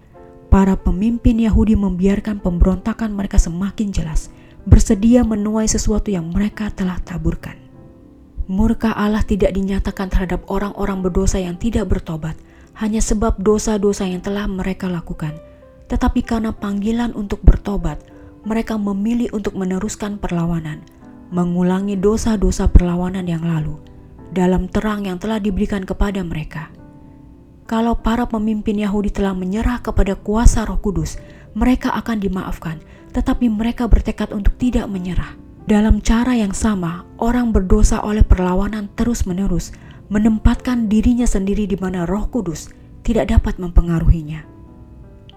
para 0.47 0.79
pemimpin 0.79 1.35
Yahudi 1.43 1.75
membiarkan 1.75 2.39
pemberontakan 2.39 3.11
mereka 3.11 3.35
semakin 3.35 3.91
jelas– 3.91 4.31
bersedia 4.67 5.23
menuai 5.23 5.63
sesuatu 5.63 6.11
yang 6.11 6.27
mereka 6.27 6.67
telah 6.75 6.99
taburkan. 6.99 7.55
Murka 8.51 8.91
Allah 8.91 9.23
tidak 9.23 9.55
dinyatakan 9.55 10.11
terhadap 10.11 10.43
orang-orang 10.51 10.99
berdosa 10.99 11.39
yang 11.39 11.55
tidak 11.55 11.87
bertobat 11.87 12.35
hanya 12.77 13.01
sebab 13.01 13.41
dosa-dosa 13.41 14.05
yang 14.05 14.21
telah 14.21 14.45
mereka 14.45 14.85
lakukan, 14.85 15.33
tetapi 15.89 16.21
karena 16.21 16.53
panggilan 16.53 17.11
untuk 17.17 17.41
bertobat, 17.41 17.97
mereka 18.45 18.77
memilih 18.77 19.33
untuk 19.33 19.57
meneruskan 19.57 20.21
perlawanan, 20.21 20.85
mengulangi 21.33 21.97
dosa-dosa 21.97 22.69
perlawanan 22.69 23.25
yang 23.25 23.41
lalu 23.43 23.75
dalam 24.31 24.69
terang 24.69 25.09
yang 25.09 25.17
telah 25.17 25.41
diberikan 25.41 25.83
kepada 25.83 26.21
mereka. 26.21 26.69
Kalau 27.67 27.99
para 27.99 28.23
pemimpin 28.29 28.79
Yahudi 28.79 29.11
telah 29.11 29.35
menyerah 29.35 29.83
kepada 29.83 30.15
kuasa 30.15 30.63
Roh 30.63 30.79
Kudus, 30.79 31.19
mereka 31.51 31.91
akan 31.91 32.23
dimaafkan 32.23 32.79
tetapi 33.17 33.49
mereka 33.49 33.89
bertekad 33.89 34.29
untuk 34.29 34.53
tidak 34.61 34.85
menyerah. 34.85 35.33
Dalam 35.65 35.99
cara 35.99 36.37
yang 36.37 36.53
sama, 36.53 37.03
orang 37.17 37.49
berdosa 37.51 37.99
oleh 37.99 38.21
perlawanan 38.21 38.87
terus-menerus 38.93 39.73
menempatkan 40.07 40.87
dirinya 40.87 41.27
sendiri 41.27 41.67
di 41.67 41.75
mana 41.75 42.07
Roh 42.07 42.27
Kudus 42.31 42.71
tidak 43.03 43.31
dapat 43.31 43.59
mempengaruhinya. 43.59 44.43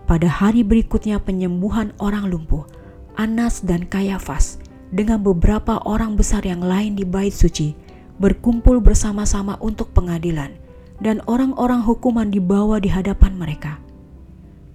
Pada 0.07 0.27
hari 0.27 0.67
berikutnya 0.67 1.23
penyembuhan 1.23 1.95
orang 2.03 2.27
lumpuh, 2.31 2.67
Anas 3.15 3.63
dan 3.63 3.87
Kayafas 3.87 4.59
dengan 4.91 5.23
beberapa 5.23 5.79
orang 5.87 6.19
besar 6.19 6.43
yang 6.43 6.63
lain 6.63 6.99
di 6.99 7.07
bait 7.07 7.31
suci 7.31 7.79
berkumpul 8.19 8.83
bersama-sama 8.83 9.55
untuk 9.63 9.95
pengadilan 9.95 10.51
dan 10.99 11.23
orang-orang 11.31 11.81
hukuman 11.81 12.29
dibawa 12.29 12.83
di 12.83 12.91
hadapan 12.91 13.39
mereka. 13.39 13.79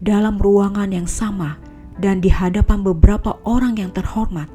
Dalam 0.01 0.39
ruangan 0.39 0.91
yang 0.91 1.07
sama, 1.07 1.59
dan 1.95 2.19
di 2.19 2.27
hadapan 2.27 2.83
beberapa 2.83 3.39
orang 3.47 3.79
yang 3.79 3.91
terhormat, 3.95 4.51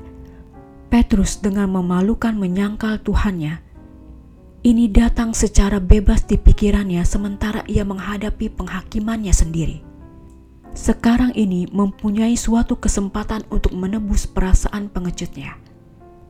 Petrus 0.93 1.39
dengan 1.41 1.71
memalukan 1.71 2.35
menyangkal 2.35 3.01
Tuhannya. 3.01 3.70
Ini 4.61 4.93
datang 4.93 5.33
secara 5.33 5.81
bebas 5.81 6.29
di 6.29 6.37
pikirannya 6.37 7.01
sementara 7.09 7.65
ia 7.65 7.81
menghadapi 7.81 8.53
penghakimannya 8.53 9.33
sendiri. 9.33 9.81
Sekarang 10.77 11.33
ini 11.33 11.65
mempunyai 11.73 12.37
suatu 12.37 12.77
kesempatan 12.77 13.49
untuk 13.49 13.73
menebus 13.73 14.29
perasaan 14.29 14.93
pengecutnya. 14.93 15.57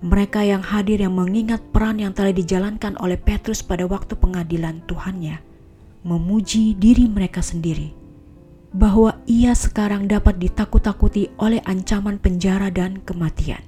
Mereka 0.07 0.47
yang 0.47 0.63
hadir 0.63 1.03
yang 1.03 1.19
mengingat 1.19 1.59
peran 1.75 1.99
yang 1.99 2.15
telah 2.15 2.31
dijalankan 2.31 2.95
oleh 3.03 3.19
Petrus 3.19 3.67
pada 3.67 3.83
waktu 3.91 4.15
pengadilan 4.15 4.79
Tuhannya, 4.87 5.43
memuji 6.07 6.79
diri 6.79 7.11
mereka 7.11 7.43
sendiri 7.43 7.99
bahwa 8.71 9.19
ia 9.27 9.59
sekarang 9.59 10.07
dapat 10.07 10.39
ditakut-takuti 10.39 11.35
oleh 11.43 11.59
ancaman 11.67 12.23
penjara 12.23 12.71
dan 12.71 13.03
kematian. 13.03 13.67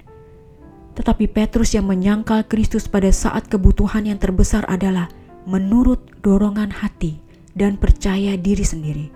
Tetapi 0.93 1.25
Petrus 1.31 1.73
yang 1.73 1.89
menyangkal 1.89 2.45
Kristus 2.45 2.85
pada 2.85 3.09
saat 3.09 3.49
kebutuhan 3.49 4.05
yang 4.05 4.21
terbesar 4.21 4.65
adalah 4.69 5.09
menurut 5.49 6.01
dorongan 6.21 6.69
hati 6.69 7.19
dan 7.57 7.81
percaya 7.81 8.37
diri 8.37 8.63
sendiri. 8.63 9.07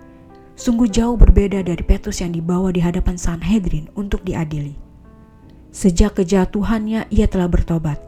Sungguh 0.57 0.89
jauh 0.89 1.13
berbeda 1.13 1.61
dari 1.61 1.83
Petrus 1.85 2.17
yang 2.19 2.33
dibawa 2.33 2.73
di 2.73 2.81
hadapan 2.81 3.13
Sanhedrin 3.13 3.93
untuk 3.93 4.25
diadili. 4.25 4.73
Sejak 5.69 6.17
kejatuhannya 6.17 7.05
ia 7.13 7.29
telah 7.29 7.45
bertobat. 7.45 8.01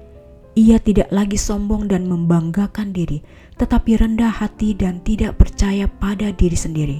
Ia 0.58 0.82
tidak 0.82 1.14
lagi 1.14 1.38
sombong 1.38 1.86
dan 1.86 2.10
membanggakan 2.10 2.90
diri, 2.90 3.22
tetapi 3.62 4.02
rendah 4.02 4.34
hati 4.34 4.74
dan 4.74 4.98
tidak 5.06 5.38
percaya 5.38 5.86
pada 5.86 6.34
diri 6.34 6.58
sendiri 6.58 7.00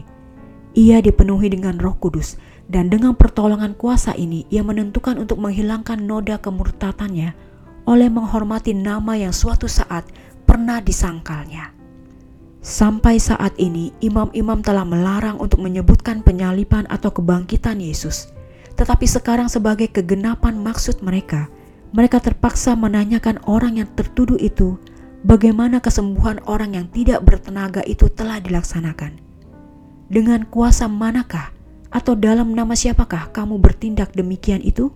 ia 0.78 1.02
dipenuhi 1.02 1.50
dengan 1.50 1.82
Roh 1.82 1.98
Kudus, 1.98 2.38
dan 2.70 2.88
dengan 2.88 3.18
pertolongan 3.18 3.74
kuasa 3.74 4.14
ini 4.14 4.46
ia 4.54 4.62
menentukan 4.62 5.18
untuk 5.18 5.42
menghilangkan 5.42 5.98
noda 5.98 6.38
kemurtatannya 6.38 7.34
oleh 7.90 8.10
menghormati 8.14 8.78
nama 8.78 9.18
yang 9.18 9.34
suatu 9.34 9.66
saat 9.66 10.06
pernah 10.46 10.78
disangkalnya. 10.78 11.74
Sampai 12.62 13.18
saat 13.18 13.58
ini, 13.58 13.90
imam-imam 14.04 14.62
telah 14.62 14.86
melarang 14.86 15.42
untuk 15.42 15.64
menyebutkan 15.64 16.22
penyalipan 16.22 16.86
atau 16.92 17.10
kebangkitan 17.10 17.82
Yesus. 17.82 18.30
Tetapi 18.78 19.10
sekarang 19.10 19.50
sebagai 19.50 19.90
kegenapan 19.90 20.60
maksud 20.62 21.02
mereka, 21.02 21.50
mereka 21.90 22.22
terpaksa 22.22 22.78
menanyakan 22.78 23.42
orang 23.50 23.82
yang 23.82 23.90
tertuduh 23.98 24.38
itu 24.38 24.78
bagaimana 25.26 25.82
kesembuhan 25.82 26.38
orang 26.46 26.78
yang 26.78 26.86
tidak 26.94 27.26
bertenaga 27.26 27.82
itu 27.90 28.12
telah 28.12 28.38
dilaksanakan. 28.44 29.18
Dengan 30.12 30.46
kuasa 30.46 30.86
manakah 30.86 31.56
atau 31.90 32.14
dalam 32.14 32.54
nama 32.54 32.78
siapakah 32.78 33.34
kamu 33.34 33.58
bertindak 33.58 34.14
demikian 34.14 34.62
itu? 34.62 34.94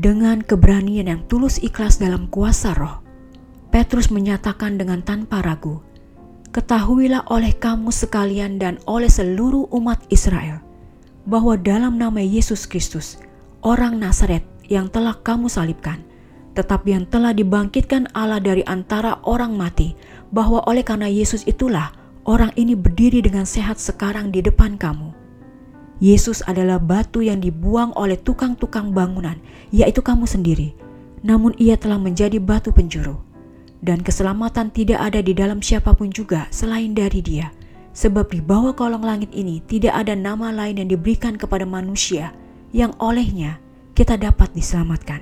Dengan 0.00 0.40
keberanian 0.40 1.12
yang 1.12 1.22
tulus 1.28 1.60
ikhlas 1.60 2.00
dalam 2.00 2.28
kuasa 2.32 2.72
roh, 2.72 3.04
Petrus 3.68 4.08
menyatakan 4.08 4.80
dengan 4.80 5.04
tanpa 5.04 5.44
ragu, 5.44 5.84
Ketahuilah 6.50 7.30
oleh 7.30 7.54
kamu 7.54 7.94
sekalian 7.94 8.58
dan 8.58 8.82
oleh 8.90 9.06
seluruh 9.06 9.70
umat 9.70 10.02
Israel, 10.10 10.58
bahwa 11.22 11.54
dalam 11.54 11.94
nama 11.94 12.18
Yesus 12.18 12.66
Kristus, 12.66 13.22
orang 13.62 14.02
Nazaret 14.02 14.42
yang 14.66 14.90
telah 14.90 15.14
kamu 15.14 15.46
salibkan, 15.46 16.02
tetapi 16.58 16.98
yang 16.98 17.06
telah 17.06 17.30
dibangkitkan 17.30 18.10
Allah 18.16 18.42
dari 18.42 18.66
antara 18.66 19.22
orang 19.22 19.54
mati, 19.54 19.94
bahwa 20.34 20.64
oleh 20.66 20.82
karena 20.82 21.06
Yesus 21.06 21.46
itulah 21.46 21.94
orang 22.26 22.50
ini 22.58 22.74
berdiri 22.74 23.22
dengan 23.22 23.46
sehat 23.46 23.78
sekarang 23.78 24.34
di 24.34 24.42
depan 24.42 24.74
kamu. 24.74 25.19
Yesus 26.00 26.40
adalah 26.48 26.80
batu 26.80 27.20
yang 27.20 27.44
dibuang 27.44 27.92
oleh 27.92 28.16
tukang-tukang 28.16 28.96
bangunan, 28.96 29.36
yaitu 29.68 30.00
kamu 30.00 30.24
sendiri. 30.24 30.72
Namun 31.20 31.52
ia 31.60 31.76
telah 31.76 32.00
menjadi 32.00 32.40
batu 32.40 32.72
penjuru. 32.72 33.20
Dan 33.84 34.00
keselamatan 34.00 34.72
tidak 34.72 35.00
ada 35.00 35.20
di 35.20 35.36
dalam 35.36 35.60
siapa 35.60 35.92
pun 35.92 36.08
juga 36.08 36.48
selain 36.48 36.96
dari 36.96 37.20
dia. 37.20 37.52
Sebab 37.92 38.32
di 38.32 38.40
bawah 38.40 38.72
kolong 38.72 39.04
langit 39.04 39.28
ini 39.36 39.60
tidak 39.68 39.92
ada 39.92 40.16
nama 40.16 40.48
lain 40.48 40.80
yang 40.80 40.88
diberikan 40.88 41.36
kepada 41.36 41.68
manusia 41.68 42.32
yang 42.72 42.96
olehnya 42.96 43.60
kita 43.92 44.16
dapat 44.16 44.48
diselamatkan. 44.56 45.20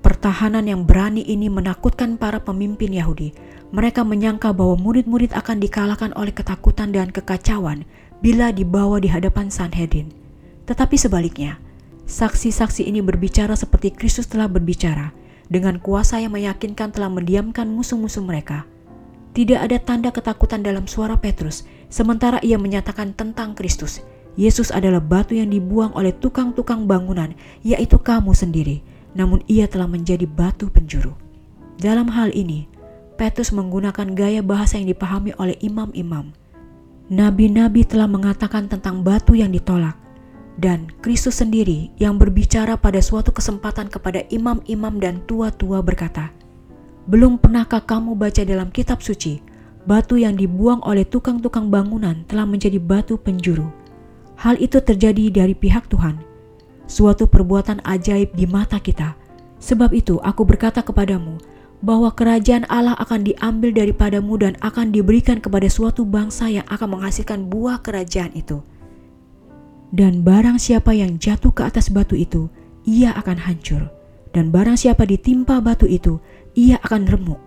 Pertahanan 0.00 0.68
yang 0.68 0.84
berani 0.84 1.24
ini 1.24 1.48
menakutkan 1.48 2.20
para 2.20 2.40
pemimpin 2.40 2.92
Yahudi 2.92 3.32
mereka 3.74 4.06
menyangka 4.06 4.54
bahwa 4.54 4.78
murid-murid 4.78 5.34
akan 5.34 5.58
dikalahkan 5.58 6.14
oleh 6.14 6.30
ketakutan 6.30 6.94
dan 6.94 7.10
kekacauan 7.10 7.82
bila 8.20 8.54
dibawa 8.54 9.00
di 9.02 9.08
hadapan 9.10 9.50
Sanhedrin. 9.50 10.12
Tetapi 10.68 10.94
sebaliknya, 10.94 11.58
saksi-saksi 12.04 12.86
ini 12.86 13.00
berbicara 13.00 13.56
seperti 13.56 13.92
Kristus 13.92 14.28
telah 14.28 14.48
berbicara, 14.48 15.12
dengan 15.48 15.80
kuasa 15.80 16.20
yang 16.20 16.32
meyakinkan 16.36 16.92
telah 16.92 17.12
mendiamkan 17.12 17.68
musuh-musuh 17.68 18.24
mereka. 18.24 18.64
Tidak 19.34 19.58
ada 19.58 19.76
tanda 19.82 20.14
ketakutan 20.14 20.62
dalam 20.62 20.86
suara 20.86 21.18
Petrus, 21.18 21.66
sementara 21.90 22.38
ia 22.40 22.54
menyatakan 22.54 23.12
tentang 23.18 23.58
Kristus. 23.58 24.00
Yesus 24.34 24.70
adalah 24.70 25.02
batu 25.02 25.34
yang 25.34 25.50
dibuang 25.50 25.94
oleh 25.94 26.14
tukang-tukang 26.14 26.86
bangunan, 26.86 27.34
yaitu 27.62 27.98
kamu 27.98 28.34
sendiri, 28.34 28.82
namun 29.14 29.42
ia 29.46 29.66
telah 29.70 29.86
menjadi 29.86 30.26
batu 30.26 30.70
penjuru. 30.70 31.14
Dalam 31.78 32.10
hal 32.10 32.30
ini, 32.34 32.70
Petrus 33.14 33.54
menggunakan 33.54 34.14
gaya 34.14 34.42
bahasa 34.42 34.78
yang 34.78 34.90
dipahami 34.90 35.34
oleh 35.38 35.54
imam-imam. 35.62 36.34
Nabi-nabi 37.12 37.84
telah 37.84 38.08
mengatakan 38.08 38.64
tentang 38.64 39.04
batu 39.04 39.36
yang 39.36 39.52
ditolak. 39.52 39.92
Dan 40.56 40.88
Kristus 41.04 41.42
sendiri 41.42 41.92
yang 42.00 42.16
berbicara 42.16 42.80
pada 42.80 43.02
suatu 43.04 43.28
kesempatan 43.28 43.92
kepada 43.92 44.24
imam-imam 44.32 44.96
dan 44.96 45.20
tua-tua 45.28 45.84
berkata, 45.84 46.32
Belum 47.04 47.36
pernahkah 47.36 47.84
kamu 47.84 48.16
baca 48.16 48.40
dalam 48.46 48.72
kitab 48.72 49.04
suci, 49.04 49.42
batu 49.84 50.16
yang 50.16 50.32
dibuang 50.32 50.80
oleh 50.80 51.04
tukang-tukang 51.04 51.68
bangunan 51.68 52.24
telah 52.24 52.48
menjadi 52.48 52.80
batu 52.80 53.20
penjuru. 53.20 53.68
Hal 54.40 54.56
itu 54.56 54.80
terjadi 54.80 55.28
dari 55.28 55.52
pihak 55.52 55.92
Tuhan, 55.92 56.16
suatu 56.88 57.28
perbuatan 57.28 57.84
ajaib 57.84 58.32
di 58.32 58.48
mata 58.48 58.80
kita. 58.80 59.12
Sebab 59.60 59.92
itu 59.92 60.16
aku 60.24 60.48
berkata 60.48 60.80
kepadamu, 60.80 61.36
bahwa 61.84 62.08
kerajaan 62.16 62.64
Allah 62.72 62.96
akan 62.96 63.28
diambil 63.28 63.76
daripadamu 63.76 64.40
dan 64.40 64.56
akan 64.64 64.88
diberikan 64.88 65.36
kepada 65.36 65.68
suatu 65.68 66.08
bangsa 66.08 66.48
yang 66.48 66.64
akan 66.72 66.96
menghasilkan 66.96 67.52
buah 67.52 67.84
kerajaan 67.84 68.32
itu. 68.32 68.64
Dan 69.92 70.24
barang 70.24 70.56
siapa 70.56 70.96
yang 70.96 71.20
jatuh 71.20 71.52
ke 71.52 71.62
atas 71.62 71.92
batu 71.92 72.16
itu, 72.16 72.48
ia 72.88 73.12
akan 73.14 73.36
hancur. 73.36 73.92
Dan 74.34 74.50
barang 74.50 74.80
siapa 74.80 75.06
ditimpa 75.06 75.60
batu 75.62 75.86
itu, 75.86 76.18
ia 76.56 76.80
akan 76.82 77.06
remuk. 77.06 77.38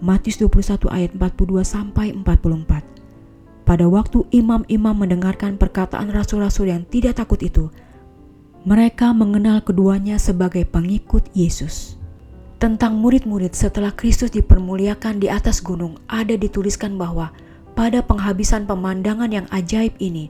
Matius 0.00 0.40
21 0.40 0.88
ayat 0.88 1.10
42 1.12 1.60
sampai 1.60 2.16
44. 2.16 3.68
Pada 3.68 3.84
waktu 3.84 4.24
imam-imam 4.32 4.96
mendengarkan 4.96 5.60
perkataan 5.60 6.08
rasul-rasul 6.08 6.72
yang 6.72 6.88
tidak 6.88 7.20
takut 7.20 7.42
itu, 7.44 7.68
mereka 8.64 9.12
mengenal 9.12 9.60
keduanya 9.60 10.16
sebagai 10.16 10.64
pengikut 10.64 11.28
Yesus. 11.36 11.99
Tentang 12.60 13.00
murid-murid 13.00 13.56
setelah 13.56 13.88
Kristus 13.88 14.36
dipermuliakan 14.36 15.16
di 15.16 15.32
atas 15.32 15.64
gunung 15.64 15.96
ada 16.12 16.36
dituliskan 16.36 17.00
bahwa 17.00 17.32
pada 17.72 18.04
penghabisan 18.04 18.68
pemandangan 18.68 19.32
yang 19.32 19.48
ajaib 19.48 19.96
ini, 19.96 20.28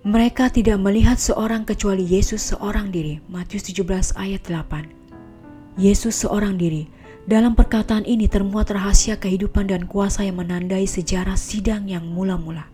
mereka 0.00 0.48
tidak 0.48 0.80
melihat 0.80 1.20
seorang 1.20 1.68
kecuali 1.68 2.08
Yesus 2.08 2.40
seorang 2.40 2.88
diri. 2.88 3.20
Matius 3.28 3.68
17 3.68 4.16
ayat 4.16 4.48
8. 4.48 5.76
Yesus 5.76 6.24
seorang 6.24 6.56
diri. 6.56 6.88
Dalam 7.28 7.52
perkataan 7.52 8.08
ini 8.08 8.32
termuat 8.32 8.72
rahasia 8.72 9.20
kehidupan 9.20 9.68
dan 9.68 9.84
kuasa 9.84 10.24
yang 10.24 10.40
menandai 10.40 10.88
sejarah 10.88 11.36
sidang 11.36 11.84
yang 11.84 12.08
mula-mula. 12.08 12.64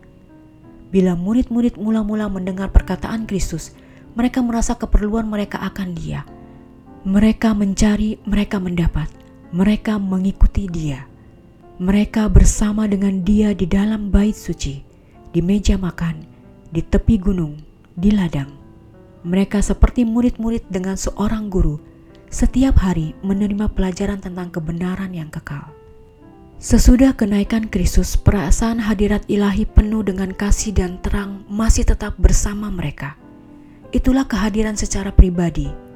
Bila 0.94 1.18
murid-murid 1.18 1.74
mula-mula 1.82 2.30
mendengar 2.30 2.70
perkataan 2.70 3.26
Kristus, 3.26 3.74
mereka 4.14 4.38
merasa 4.38 4.78
keperluan 4.78 5.26
mereka 5.26 5.58
akan 5.66 5.98
Dia– 5.98 6.22
mereka 7.06 7.54
mencari, 7.54 8.18
mereka 8.26 8.58
mendapat, 8.58 9.06
mereka 9.54 10.02
mengikuti 10.02 10.66
Dia. 10.66 11.06
Mereka 11.78 12.26
bersama 12.26 12.90
dengan 12.90 13.22
Dia 13.22 13.54
di 13.54 13.70
dalam 13.70 14.10
bait 14.10 14.34
suci, 14.34 14.82
di 15.30 15.38
meja 15.38 15.78
makan, 15.78 16.26
di 16.74 16.82
tepi 16.82 17.14
gunung, 17.22 17.54
di 17.94 18.10
ladang. 18.10 18.50
Mereka 19.22 19.62
seperti 19.62 20.02
murid-murid 20.02 20.66
dengan 20.66 20.98
seorang 20.98 21.46
guru, 21.46 21.78
setiap 22.34 22.82
hari 22.82 23.14
menerima 23.22 23.70
pelajaran 23.78 24.18
tentang 24.18 24.50
kebenaran 24.50 25.14
yang 25.14 25.30
kekal. 25.30 25.70
Sesudah 26.58 27.14
kenaikan 27.14 27.70
Kristus, 27.70 28.18
perasaan 28.18 28.82
hadirat 28.82 29.22
ilahi 29.30 29.70
penuh 29.70 30.02
dengan 30.02 30.34
kasih 30.34 30.74
dan 30.74 30.98
terang 30.98 31.46
masih 31.46 31.86
tetap 31.86 32.18
bersama 32.18 32.66
mereka. 32.74 33.14
Itulah 33.94 34.26
kehadiran 34.26 34.74
secara 34.74 35.14
pribadi 35.14 35.87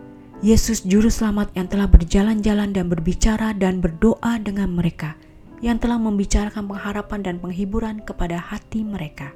Yesus 0.43 0.83
Juru 0.83 1.07
Selamat 1.07 1.55
yang 1.55 1.71
telah 1.71 1.87
berjalan-jalan 1.87 2.75
dan 2.75 2.91
berbicara 2.91 3.55
dan 3.55 3.79
berdoa 3.79 4.43
dengan 4.43 4.75
mereka, 4.75 5.15
yang 5.63 5.79
telah 5.79 6.03
membicarakan 6.03 6.67
pengharapan 6.67 7.23
dan 7.23 7.37
penghiburan 7.39 8.03
kepada 8.03 8.43
hati 8.43 8.83
mereka. 8.83 9.31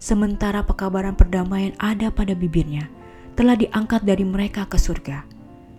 Sementara 0.00 0.64
pekabaran 0.64 1.20
perdamaian 1.20 1.76
ada 1.76 2.08
pada 2.08 2.32
bibirnya, 2.32 2.88
telah 3.36 3.60
diangkat 3.60 4.08
dari 4.08 4.24
mereka 4.24 4.64
ke 4.64 4.80
surga. 4.80 5.28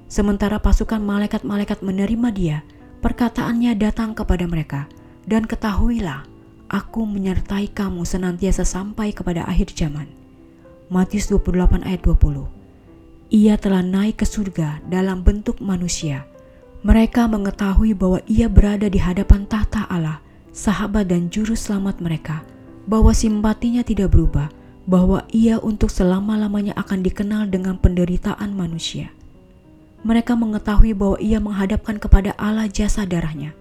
Sementara 0.06 0.62
pasukan 0.62 1.02
malaikat-malaikat 1.02 1.82
menerima 1.82 2.30
dia, 2.30 2.58
perkataannya 3.02 3.74
datang 3.74 4.14
kepada 4.14 4.46
mereka, 4.46 4.86
dan 5.26 5.50
ketahuilah, 5.50 6.30
aku 6.70 7.10
menyertai 7.10 7.74
kamu 7.74 8.06
senantiasa 8.06 8.70
sampai 8.70 9.18
kepada 9.18 9.50
akhir 9.50 9.74
zaman. 9.74 10.06
Matius 10.94 11.34
28 11.34 11.90
ayat 11.90 12.06
20 12.06 12.63
ia 13.32 13.56
telah 13.56 13.80
naik 13.80 14.20
ke 14.20 14.26
surga 14.28 14.84
dalam 14.92 15.24
bentuk 15.24 15.64
manusia. 15.64 16.28
Mereka 16.84 17.32
mengetahui 17.32 17.96
bahwa 17.96 18.20
ia 18.28 18.52
berada 18.52 18.92
di 18.92 19.00
hadapan 19.00 19.48
tahta 19.48 19.88
Allah, 19.88 20.20
sahabat 20.52 21.08
dan 21.08 21.32
juru 21.32 21.56
selamat 21.56 22.04
mereka, 22.04 22.44
bahwa 22.84 23.16
simpatinya 23.16 23.80
tidak 23.82 24.12
berubah, 24.12 24.52
bahwa 24.84 25.24
ia 25.32 25.64
untuk 25.64 25.88
selama-lamanya 25.88 26.76
akan 26.76 27.00
dikenal 27.00 27.48
dengan 27.48 27.80
penderitaan 27.80 28.52
manusia. 28.52 29.16
Mereka 30.04 30.36
mengetahui 30.36 30.92
bahwa 30.92 31.16
ia 31.24 31.40
menghadapkan 31.40 31.96
kepada 31.96 32.36
Allah 32.36 32.68
jasa 32.68 33.08
darahnya, 33.08 33.56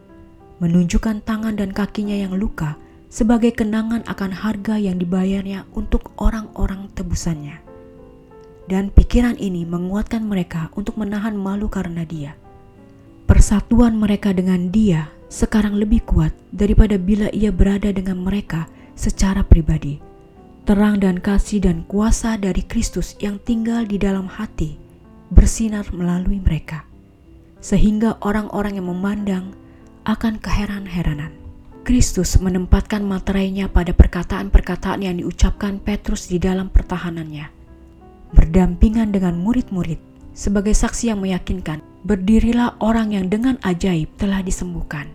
menunjukkan 0.59 1.22
tangan 1.22 1.55
dan 1.55 1.70
kakinya 1.70 2.18
yang 2.18 2.35
luka 2.35 2.75
sebagai 3.07 3.55
kenangan 3.55 4.03
akan 4.11 4.35
harga 4.35 4.83
yang 4.83 4.98
dibayarnya 4.98 5.62
untuk 5.79 6.11
orang-orang 6.18 6.90
tebusannya 6.98 7.71
dan 8.70 8.94
pikiran 8.94 9.35
ini 9.38 9.66
menguatkan 9.66 10.22
mereka 10.22 10.70
untuk 10.79 10.98
menahan 10.98 11.35
malu 11.35 11.66
karena 11.66 12.07
Dia. 12.07 12.38
Persatuan 13.27 13.96
mereka 13.98 14.31
dengan 14.35 14.70
Dia 14.70 15.11
sekarang 15.33 15.81
lebih 15.81 16.05
kuat 16.05 16.37
daripada 16.53 17.01
bila 17.01 17.33
ia 17.33 17.48
berada 17.48 17.88
dengan 17.88 18.20
mereka 18.20 18.68
secara 18.92 19.40
pribadi. 19.40 19.98
Terang 20.62 21.03
dan 21.03 21.18
kasih 21.18 21.59
dan 21.64 21.83
kuasa 21.90 22.38
dari 22.38 22.62
Kristus 22.62 23.18
yang 23.18 23.42
tinggal 23.42 23.83
di 23.83 23.98
dalam 23.98 24.31
hati 24.31 24.79
bersinar 25.33 25.88
melalui 25.90 26.38
mereka, 26.38 26.85
sehingga 27.59 28.20
orang-orang 28.22 28.79
yang 28.79 28.92
memandang 28.92 29.57
akan 30.07 30.38
keheran-heranan. 30.38 31.35
Kristus 31.83 32.38
menempatkan 32.38 33.03
materainya 33.03 33.66
pada 33.66 33.90
perkataan-perkataan 33.90 35.03
yang 35.03 35.18
diucapkan 35.18 35.83
Petrus 35.83 36.31
di 36.31 36.38
dalam 36.38 36.70
pertahanannya 36.70 37.62
berdampingan 38.33 39.12
dengan 39.12 39.37
murid-murid 39.38 40.12
sebagai 40.33 40.73
saksi 40.73 41.12
yang 41.12 41.21
meyakinkan, 41.21 41.85
berdirilah 42.09 42.81
orang 42.81 43.12
yang 43.12 43.29
dengan 43.29 43.61
ajaib 43.62 44.09
telah 44.16 44.40
disembuhkan. 44.40 45.12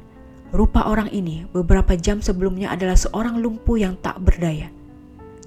Rupa 0.54 0.88
orang 0.88 1.12
ini 1.12 1.44
beberapa 1.52 1.98
jam 2.00 2.24
sebelumnya 2.24 2.72
adalah 2.72 2.96
seorang 2.96 3.44
lumpuh 3.44 3.76
yang 3.76 4.00
tak 4.00 4.16
berdaya. 4.24 4.72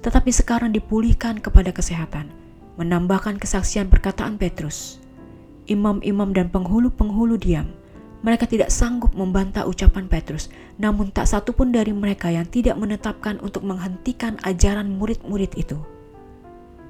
Tetapi 0.03 0.29
sekarang 0.29 0.75
dipulihkan 0.75 1.41
kepada 1.41 1.73
kesehatan, 1.73 2.29
menambahkan 2.77 3.41
kesaksian 3.41 3.89
perkataan 3.89 4.37
Petrus. 4.37 5.01
Imam-imam 5.65 6.35
dan 6.35 6.51
penghulu-penghulu 6.53 7.39
diam. 7.39 7.71
Mereka 8.21 8.45
tidak 8.45 8.69
sanggup 8.69 9.17
membantah 9.17 9.65
ucapan 9.65 10.05
Petrus, 10.05 10.53
namun 10.77 11.09
tak 11.09 11.25
satu 11.25 11.57
pun 11.57 11.73
dari 11.73 11.89
mereka 11.89 12.29
yang 12.29 12.45
tidak 12.45 12.77
menetapkan 12.77 13.41
untuk 13.41 13.65
menghentikan 13.65 14.37
ajaran 14.45 14.93
murid-murid 14.93 15.57
itu. 15.57 15.81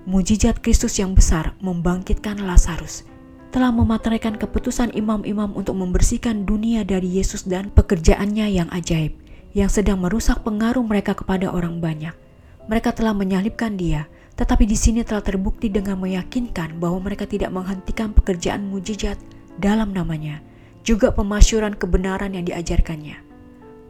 Mujizat 0.02 0.66
Kristus 0.66 0.98
yang 0.98 1.14
besar 1.14 1.54
membangkitkan 1.62 2.42
Lazarus, 2.42 3.06
telah 3.54 3.70
memateraikan 3.70 4.34
keputusan 4.34 4.98
imam-imam 4.98 5.54
untuk 5.54 5.78
membersihkan 5.78 6.42
dunia 6.42 6.82
dari 6.82 7.22
Yesus 7.22 7.46
dan 7.46 7.70
pekerjaannya 7.70 8.50
yang 8.50 8.66
ajaib, 8.74 9.14
yang 9.54 9.70
sedang 9.70 10.02
merusak 10.02 10.42
pengaruh 10.42 10.82
mereka 10.82 11.14
kepada 11.14 11.54
orang 11.54 11.78
banyak. 11.78 12.18
Mereka 12.66 12.98
telah 12.98 13.14
menyalibkan 13.14 13.78
dia, 13.78 14.10
tetapi 14.42 14.66
di 14.66 14.74
sini 14.74 15.06
telah 15.06 15.22
terbukti 15.22 15.70
dengan 15.70 16.02
meyakinkan 16.02 16.82
bahwa 16.82 17.06
mereka 17.06 17.30
tidak 17.30 17.54
menghentikan 17.54 18.10
pekerjaan 18.10 18.74
mujizat 18.74 19.22
dalam 19.62 19.94
namanya, 19.94 20.42
juga 20.82 21.14
pemasyuran 21.14 21.78
kebenaran 21.78 22.34
yang 22.34 22.50
diajarkannya. 22.50 23.22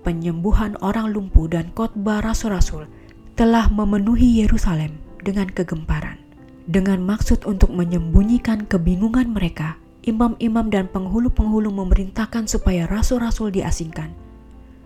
Penyembuhan 0.04 0.76
orang 0.84 1.16
lumpuh 1.16 1.48
dan 1.48 1.72
khotbah 1.72 2.20
rasul-rasul 2.20 2.84
telah 3.40 3.72
memenuhi 3.72 4.44
Yerusalem 4.44 5.00
dengan 5.22 5.50
kegemparan. 5.50 6.20
Dengan 6.70 7.02
maksud 7.02 7.46
untuk 7.50 7.74
menyembunyikan 7.74 8.70
kebingungan 8.70 9.34
mereka, 9.34 9.82
imam-imam 10.06 10.70
dan 10.70 10.86
penghulu-penghulu 10.90 11.70
memerintahkan 11.74 12.46
supaya 12.50 12.86
rasul-rasul 12.90 13.50
diasingkan, 13.54 14.14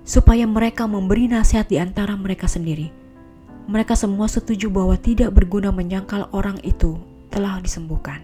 supaya 0.08 0.48
mereka 0.48 0.88
memberi 0.88 1.28
nasihat 1.28 1.68
di 1.68 1.80
antara 1.80 2.16
mereka 2.16 2.48
sendiri. 2.48 2.92
Mereka 3.66 3.98
semua 3.98 4.30
setuju 4.30 4.70
bahwa 4.70 4.94
tidak 4.96 5.34
berguna 5.34 5.74
menyangkal 5.74 6.30
orang 6.32 6.62
itu 6.62 6.96
telah 7.34 7.58
disembuhkan. 7.60 8.24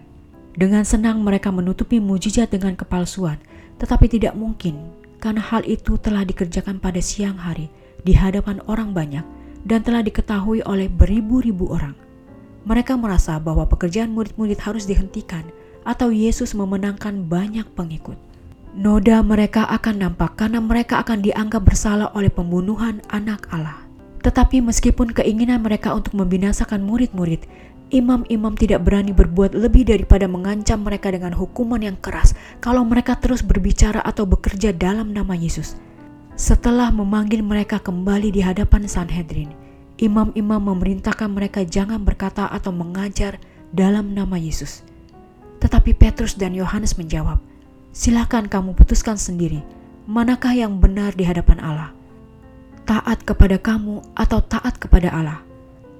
Dengan 0.52 0.84
senang 0.84 1.24
mereka 1.24 1.48
menutupi 1.48 1.98
mujizat 1.98 2.52
dengan 2.52 2.76
kepalsuan, 2.76 3.40
tetapi 3.80 4.06
tidak 4.06 4.36
mungkin 4.36 4.78
karena 5.18 5.40
hal 5.40 5.64
itu 5.64 5.96
telah 5.98 6.22
dikerjakan 6.28 6.76
pada 6.82 7.00
siang 7.00 7.38
hari 7.38 7.72
di 8.02 8.12
hadapan 8.12 8.58
orang 8.68 8.90
banyak 8.92 9.24
dan 9.66 9.82
telah 9.86 10.02
diketahui 10.02 10.62
oleh 10.66 10.90
beribu-ribu 10.90 11.70
orang. 11.70 11.94
Mereka 12.62 12.94
merasa 12.94 13.38
bahwa 13.42 13.66
pekerjaan 13.66 14.14
murid-murid 14.14 14.58
harus 14.62 14.86
dihentikan 14.86 15.42
atau 15.82 16.14
Yesus 16.14 16.54
memenangkan 16.54 17.26
banyak 17.26 17.66
pengikut. 17.74 18.14
Noda 18.72 19.20
mereka 19.20 19.68
akan 19.68 20.08
nampak 20.08 20.38
karena 20.38 20.62
mereka 20.62 21.02
akan 21.02 21.20
dianggap 21.20 21.66
bersalah 21.66 22.08
oleh 22.16 22.32
pembunuhan 22.32 23.04
anak 23.10 23.44
Allah. 23.52 23.84
Tetapi 24.22 24.62
meskipun 24.62 25.10
keinginan 25.10 25.66
mereka 25.66 25.90
untuk 25.92 26.14
membinasakan 26.14 26.80
murid-murid, 26.86 27.42
Imam-imam 27.92 28.56
tidak 28.56 28.88
berani 28.88 29.12
berbuat 29.12 29.52
lebih 29.52 29.84
daripada 29.84 30.24
mengancam 30.24 30.80
mereka 30.80 31.12
dengan 31.12 31.36
hukuman 31.36 31.76
yang 31.76 32.00
keras 32.00 32.32
kalau 32.64 32.88
mereka 32.88 33.20
terus 33.20 33.44
berbicara 33.44 34.00
atau 34.00 34.24
bekerja 34.24 34.72
dalam 34.72 35.12
nama 35.12 35.36
Yesus. 35.36 35.76
Setelah 36.42 36.90
memanggil 36.90 37.38
mereka 37.38 37.78
kembali 37.78 38.34
di 38.34 38.42
hadapan 38.42 38.90
Sanhedrin, 38.90 39.54
imam-imam 39.94 40.58
memerintahkan 40.74 41.30
mereka 41.30 41.62
jangan 41.62 42.02
berkata 42.02 42.50
atau 42.50 42.74
mengajar 42.74 43.38
dalam 43.70 44.10
nama 44.10 44.34
Yesus. 44.34 44.82
Tetapi 45.62 45.94
Petrus 45.94 46.34
dan 46.34 46.50
Yohanes 46.50 46.98
menjawab, 46.98 47.38
"Silakan 47.94 48.50
kamu 48.50 48.74
putuskan 48.74 49.14
sendiri, 49.14 49.62
manakah 50.10 50.50
yang 50.50 50.82
benar 50.82 51.14
di 51.14 51.22
hadapan 51.22 51.62
Allah? 51.62 51.94
Taat 52.90 53.22
kepada 53.22 53.62
kamu 53.62 54.02
atau 54.18 54.42
taat 54.42 54.82
kepada 54.82 55.14
Allah?" 55.14 55.46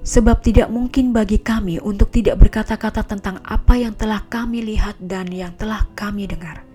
Sebab 0.02 0.42
tidak 0.42 0.66
mungkin 0.74 1.14
bagi 1.14 1.38
kami 1.38 1.78
untuk 1.78 2.10
tidak 2.10 2.42
berkata-kata 2.42 3.06
tentang 3.06 3.38
apa 3.46 3.78
yang 3.78 3.94
telah 3.94 4.26
kami 4.26 4.58
lihat 4.74 4.98
dan 4.98 5.30
yang 5.30 5.54
telah 5.54 5.86
kami 5.94 6.26
dengar. 6.26 6.66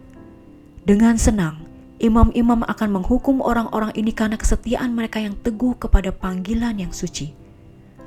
Dengan 0.87 1.19
senang, 1.19 1.66
imam-imam 1.97 2.61
akan 2.65 3.01
menghukum 3.01 3.41
orang-orang 3.41 3.93
ini 3.97 4.13
karena 4.13 4.37
kesetiaan 4.37 4.93
mereka 4.93 5.21
yang 5.21 5.33
teguh 5.41 5.77
kepada 5.77 6.13
panggilan 6.13 6.77
yang 6.77 6.93
suci. 6.93 7.33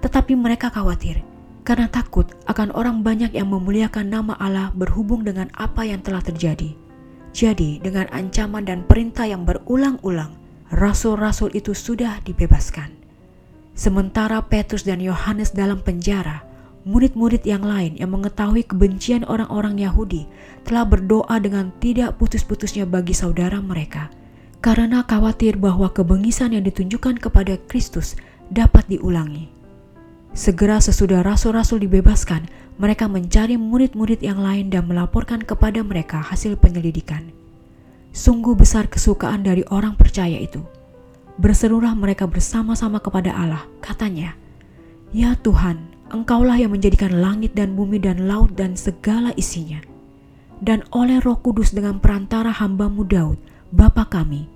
Tetapi 0.01 0.33
mereka 0.39 0.73
khawatir 0.73 1.21
karena 1.67 1.87
takut 1.87 2.27
akan 2.49 2.73
orang 2.73 3.05
banyak 3.05 3.37
yang 3.37 3.53
memuliakan 3.53 4.09
nama 4.09 4.35
Allah 4.41 4.73
berhubung 4.73 5.23
dengan 5.23 5.53
apa 5.55 5.85
yang 5.85 6.01
telah 6.01 6.25
terjadi. 6.25 6.75
Jadi, 7.31 7.79
dengan 7.79 8.11
ancaman 8.11 8.67
dan 8.67 8.83
perintah 8.83 9.23
yang 9.23 9.47
berulang-ulang, 9.47 10.35
rasul-rasul 10.75 11.55
itu 11.55 11.71
sudah 11.71 12.19
dibebaskan. 12.27 12.91
Sementara 13.79 14.43
Petrus 14.43 14.83
dan 14.83 14.99
Yohanes 14.99 15.55
dalam 15.55 15.79
penjara, 15.79 16.43
murid-murid 16.89 17.45
yang 17.45 17.61
lain 17.61 17.97
yang 18.01 18.13
mengetahui 18.13 18.65
kebencian 18.65 19.27
orang-orang 19.29 19.77
Yahudi 19.81 20.25
telah 20.65 20.89
berdoa 20.89 21.37
dengan 21.41 21.73
tidak 21.83 22.17
putus-putusnya 22.17 22.89
bagi 22.89 23.13
saudara 23.13 23.61
mereka, 23.61 24.09
karena 24.65 25.05
khawatir 25.05 25.61
bahwa 25.61 25.93
kebengisan 25.93 26.57
yang 26.57 26.65
ditunjukkan 26.65 27.21
kepada 27.21 27.61
Kristus 27.69 28.17
dapat 28.49 28.89
diulangi. 28.89 29.53
Segera 30.31 30.79
sesudah 30.79 31.27
rasul-rasul 31.27 31.85
dibebaskan, 31.85 32.47
mereka 32.81 33.11
mencari 33.11 33.61
murid-murid 33.61 34.25
yang 34.25 34.41
lain 34.41 34.73
dan 34.73 34.87
melaporkan 34.87 35.43
kepada 35.43 35.83
mereka 35.83 36.23
hasil 36.23 36.57
penyelidikan. 36.57 37.35
Sungguh 38.11 38.57
besar 38.59 38.91
kesukaan 38.91 39.47
dari 39.47 39.63
orang 39.71 39.95
percaya 39.95 40.39
itu 40.39 40.63
Berserulah 41.41 41.97
mereka 41.97 42.29
bersama-sama 42.29 43.01
kepada 43.01 43.33
Allah, 43.33 43.65
katanya, 43.81 44.37
Ya 45.09 45.33
Tuhan, 45.41 45.90
Engkaulah 46.11 46.59
yang 46.59 46.75
menjadikan 46.75 47.23
langit 47.23 47.55
dan 47.55 47.79
bumi 47.79 48.03
dan 48.03 48.27
laut 48.27 48.51
dan 48.59 48.75
segala 48.75 49.31
isinya. 49.39 49.79
Dan 50.59 50.83
oleh 50.91 51.23
roh 51.23 51.39
kudus 51.39 51.71
dengan 51.71 52.03
perantara 52.03 52.51
hambamu 52.51 53.07
Daud, 53.07 53.39
Bapa 53.71 54.11
kami, 54.11 54.51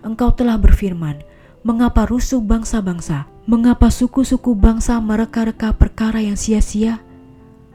Engkau 0.00 0.32
telah 0.32 0.56
berfirman, 0.56 1.20
mengapa 1.60 2.08
rusuh 2.08 2.40
bangsa-bangsa, 2.40 3.28
mengapa 3.44 3.92
suku-suku 3.92 4.56
bangsa 4.56 4.96
mereka-reka 4.98 5.76
perkara 5.76 6.24
yang 6.24 6.40
sia-sia? 6.40 7.04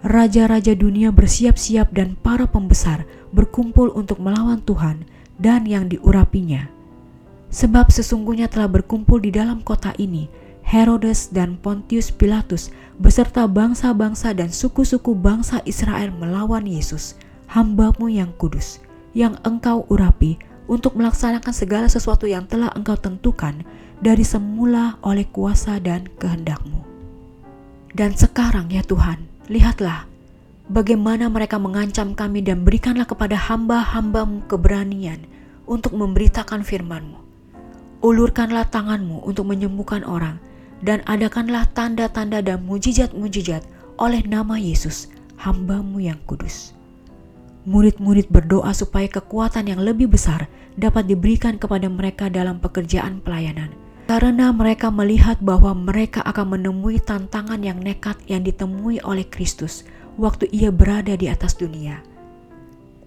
Raja-raja 0.02 0.74
dunia 0.74 1.13
bersiap-siap 1.13 1.94
dan 1.94 2.18
para 2.20 2.50
pembesar 2.50 3.06
berkumpul 3.30 3.94
untuk 3.94 4.18
melawan 4.18 4.60
Tuhan 4.65 5.06
dan 5.38 5.70
yang 5.70 5.88
diurapinya 5.88 6.80
Sebab 7.50 7.89
sesungguhnya 7.89 8.46
telah 8.46 8.70
berkumpul 8.70 9.18
di 9.18 9.34
dalam 9.34 9.65
kota 9.65 9.89
ini 9.98 10.30
Herodes 10.70 11.34
dan 11.34 11.58
Pontius 11.58 12.14
Pilatus 12.14 12.70
beserta 13.02 13.50
bangsa-bangsa 13.50 14.38
dan 14.38 14.54
suku-suku 14.54 15.18
bangsa 15.18 15.66
Israel 15.66 16.14
melawan 16.14 16.70
Yesus, 16.70 17.18
hambamu 17.50 18.06
yang 18.06 18.30
kudus, 18.38 18.78
yang 19.18 19.34
engkau 19.42 19.90
urapi 19.90 20.38
untuk 20.70 20.94
melaksanakan 20.94 21.50
segala 21.50 21.90
sesuatu 21.90 22.30
yang 22.30 22.46
telah 22.46 22.70
engkau 22.78 22.94
tentukan 22.94 23.66
dari 23.98 24.22
semula 24.22 25.02
oleh 25.02 25.26
kuasa 25.26 25.82
dan 25.82 26.06
kehendakmu. 26.22 26.86
Dan 27.98 28.14
sekarang 28.14 28.70
ya 28.70 28.86
Tuhan, 28.86 29.26
lihatlah 29.50 30.06
bagaimana 30.70 31.34
mereka 31.34 31.58
mengancam 31.58 32.14
kami 32.14 32.46
dan 32.46 32.62
berikanlah 32.62 33.10
kepada 33.10 33.34
hamba-hambamu 33.34 34.46
keberanian 34.46 35.26
untuk 35.66 35.98
memberitakan 35.98 36.62
firmanmu 36.62 37.26
Ulurkanlah 38.00 38.72
tanganmu 38.72 39.28
untuk 39.28 39.44
menyembuhkan 39.52 40.08
orang, 40.08 40.40
dan 40.86 41.04
adakanlah 41.08 41.68
tanda-tanda 41.76 42.39
dan 42.44 42.63
mujizat-mujizat 42.63 43.63
oleh 44.00 44.24
nama 44.24 44.56
Yesus, 44.56 45.12
hambamu 45.39 46.00
yang 46.00 46.20
kudus. 46.24 46.72
Murid-murid 47.68 48.32
berdoa 48.32 48.72
supaya 48.72 49.06
kekuatan 49.12 49.68
yang 49.68 49.84
lebih 49.84 50.08
besar 50.10 50.48
dapat 50.80 51.12
diberikan 51.12 51.60
kepada 51.60 51.92
mereka 51.92 52.32
dalam 52.32 52.58
pekerjaan 52.63 53.20
pelayanan, 53.20 53.76
karena 54.08 54.50
mereka 54.56 54.88
melihat 54.88 55.38
bahwa 55.44 55.76
mereka 55.76 56.24
akan 56.24 56.56
menemui 56.58 57.04
tantangan 57.04 57.60
yang 57.60 57.84
nekat 57.84 58.15
yang 58.32 58.48
ditemui 58.48 59.04
oleh 59.04 59.28
Kristus 59.28 59.84
waktu 60.15 60.48
ia 60.56 60.72
berada 60.72 61.13
di 61.20 61.28
atas 61.28 61.60
dunia. 61.60 62.00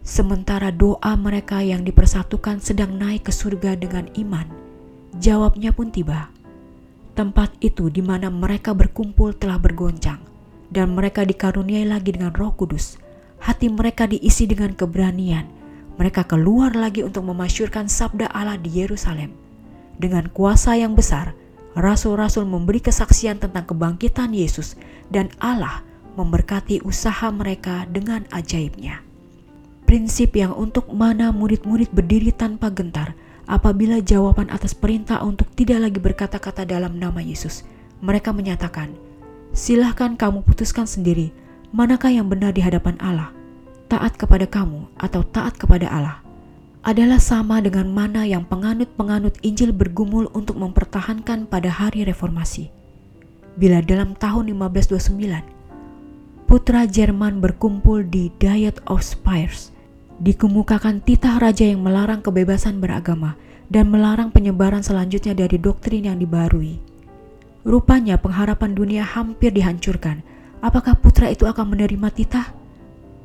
Sementara 0.05 0.69
doa 0.69 1.15
mereka 1.15 1.63
yang 1.65 1.87
dipersatukan 1.87 2.61
sedang 2.61 2.99
naik 2.99 3.31
ke 3.31 3.33
surga 3.33 3.79
dengan 3.79 4.11
iman, 4.19 4.63
Jawabnya 5.21 5.77
pun 5.77 5.93
tiba. 5.93 6.33
Tempat 7.13 7.61
itu 7.61 7.93
di 7.93 8.01
mana 8.01 8.33
mereka 8.33 8.73
berkumpul 8.73 9.37
telah 9.37 9.61
bergoncang, 9.61 10.17
dan 10.73 10.97
mereka 10.97 11.29
dikaruniai 11.29 11.85
lagi 11.85 12.17
dengan 12.17 12.33
Roh 12.33 12.57
Kudus. 12.57 12.97
Hati 13.43 13.69
mereka 13.69 14.09
diisi 14.09 14.49
dengan 14.49 14.73
keberanian. 14.73 15.45
Mereka 16.01 16.25
keluar 16.25 16.73
lagi 16.73 17.05
untuk 17.05 17.29
memasyurkan 17.29 17.85
sabda 17.85 18.33
Allah 18.33 18.57
di 18.57 18.81
Yerusalem. 18.81 19.37
Dengan 20.01 20.33
kuasa 20.33 20.73
yang 20.73 20.97
besar, 20.97 21.37
rasul-rasul 21.77 22.49
memberi 22.49 22.81
kesaksian 22.81 23.37
tentang 23.37 23.69
kebangkitan 23.69 24.33
Yesus, 24.33 24.81
dan 25.13 25.29
Allah 25.37 25.85
memberkati 26.17 26.81
usaha 26.81 27.29
mereka 27.29 27.85
dengan 27.93 28.25
ajaibnya. 28.33 29.05
Prinsip 29.85 30.33
yang 30.33 30.57
untuk 30.57 30.89
mana 30.89 31.29
murid-murid 31.29 31.93
berdiri 31.93 32.33
tanpa 32.33 32.73
gentar 32.73 33.13
apabila 33.51 33.99
jawaban 34.03 34.51
atas 34.53 34.75
perintah 34.77 35.23
untuk 35.25 35.51
tidak 35.57 35.89
lagi 35.89 35.99
berkata-kata 35.99 36.67
dalam 36.69 36.99
nama 36.99 37.19
Yesus, 37.19 37.67
mereka 38.03 38.31
menyatakan, 38.35 38.95
Silahkan 39.53 40.17
kamu 40.17 40.49
putuskan 40.49 40.89
sendiri 40.89 41.29
manakah 41.73 42.13
yang 42.13 42.29
benar 42.29 42.53
di 42.53 42.61
hadapan 42.61 42.97
Allah, 43.01 43.33
taat 43.89 44.17
kepada 44.21 44.45
kamu 44.45 44.89
atau 45.01 45.25
taat 45.25 45.57
kepada 45.57 45.89
Allah. 45.89 46.19
Adalah 46.83 47.23
sama 47.23 47.63
dengan 47.63 47.89
mana 47.95 48.27
yang 48.27 48.43
penganut-penganut 48.45 49.39
Injil 49.47 49.71
bergumul 49.71 50.29
untuk 50.35 50.59
mempertahankan 50.59 51.47
pada 51.47 51.71
hari 51.71 52.03
reformasi. 52.03 52.75
Bila 53.55 53.81
dalam 53.85 54.19
tahun 54.19 54.51
1529, 54.57 56.49
putra 56.49 56.85
Jerman 56.85 57.41
berkumpul 57.41 58.05
di 58.05 58.35
Diet 58.37 58.83
of 58.89 59.01
Spires 59.01 59.72
dikemukakan 60.23 61.03
titah 61.03 61.43
raja 61.43 61.67
yang 61.67 61.83
melarang 61.83 62.23
kebebasan 62.23 62.79
beragama 62.79 63.35
dan 63.67 63.91
melarang 63.91 64.31
penyebaran 64.31 64.87
selanjutnya 64.87 65.35
dari 65.35 65.59
doktrin 65.59 66.07
yang 66.07 66.17
dibarui. 66.23 66.79
Rupanya 67.67 68.23
pengharapan 68.23 68.71
dunia 68.75 69.03
hampir 69.03 69.51
dihancurkan. 69.51 70.23
Apakah 70.63 70.95
putra 70.95 71.27
itu 71.27 71.43
akan 71.51 71.75
menerima 71.75 72.09
titah? 72.15 72.55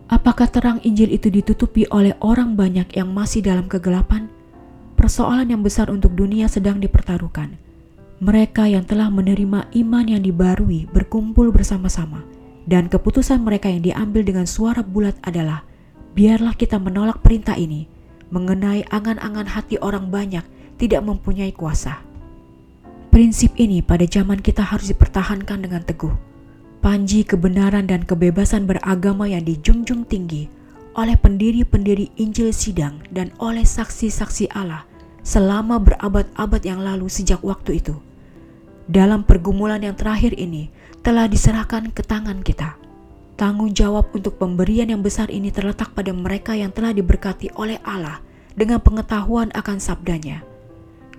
Apakah 0.09 0.49
terang 0.49 0.81
Injil 0.81 1.13
itu 1.13 1.29
ditutupi 1.29 1.85
oleh 1.93 2.17
orang 2.17 2.57
banyak 2.57 2.89
yang 2.97 3.13
masih 3.13 3.45
dalam 3.45 3.69
kegelapan? 3.69 4.25
Persoalan 4.97 5.53
yang 5.53 5.61
besar 5.61 5.93
untuk 5.93 6.17
dunia 6.17 6.49
sedang 6.49 6.81
dipertaruhkan. 6.81 7.53
Mereka 8.17 8.65
yang 8.65 8.81
telah 8.89 9.13
menerima 9.13 9.69
iman 9.69 10.05
yang 10.09 10.25
dibarui 10.25 10.89
berkumpul 10.89 11.53
bersama-sama, 11.53 12.25
dan 12.65 12.89
keputusan 12.89 13.45
mereka 13.45 13.69
yang 13.69 13.85
diambil 13.85 14.25
dengan 14.25 14.49
suara 14.49 14.81
bulat 14.81 15.13
adalah 15.21 15.61
Biarlah 16.17 16.57
kita 16.57 16.81
menolak 16.81 17.21
perintah 17.21 17.53
ini 17.53 17.85
mengenai 18.33 18.89
angan-angan 18.89 19.53
hati 19.53 19.77
orang 19.77 20.09
banyak 20.09 20.41
tidak 20.81 21.05
mempunyai 21.05 21.53
kuasa. 21.53 22.01
Prinsip 23.13 23.53
ini 23.61 23.85
pada 23.85 24.01
zaman 24.09 24.41
kita 24.41 24.65
harus 24.65 24.89
dipertahankan 24.89 25.61
dengan 25.61 25.85
teguh. 25.85 26.17
Panji 26.81 27.21
kebenaran 27.21 27.85
dan 27.85 28.01
kebebasan 28.01 28.65
beragama 28.65 29.29
yang 29.29 29.45
dijunjung 29.45 30.09
tinggi 30.09 30.49
oleh 30.97 31.13
pendiri-pendiri 31.13 32.09
Injil 32.17 32.49
Sidang 32.49 32.97
dan 33.13 33.29
oleh 33.37 33.61
saksi-saksi 33.61 34.49
Allah 34.57 34.89
selama 35.21 35.77
berabad-abad 35.77 36.61
yang 36.65 36.81
lalu 36.81 37.13
sejak 37.13 37.45
waktu 37.45 37.77
itu. 37.77 37.93
Dalam 38.89 39.21
pergumulan 39.21 39.85
yang 39.85 39.93
terakhir 39.93 40.33
ini 40.33 40.73
telah 41.05 41.29
diserahkan 41.29 41.93
ke 41.93 42.01
tangan 42.01 42.41
kita. 42.41 42.86
Tanggung 43.37 43.69
jawab 43.69 44.09
untuk 44.17 44.41
pemberian 44.41 44.89
yang 44.89 45.05
besar 45.05 45.29
ini 45.29 45.53
terletak 45.53 45.93
pada 45.93 46.09
mereka 46.09 46.57
yang 46.57 46.73
telah 46.73 46.89
diberkati 46.89 47.53
oleh 47.53 47.77
Allah 47.85 48.17
dengan 48.57 48.81
pengetahuan 48.81 49.53
akan 49.53 49.77
sabdanya. 49.77 50.41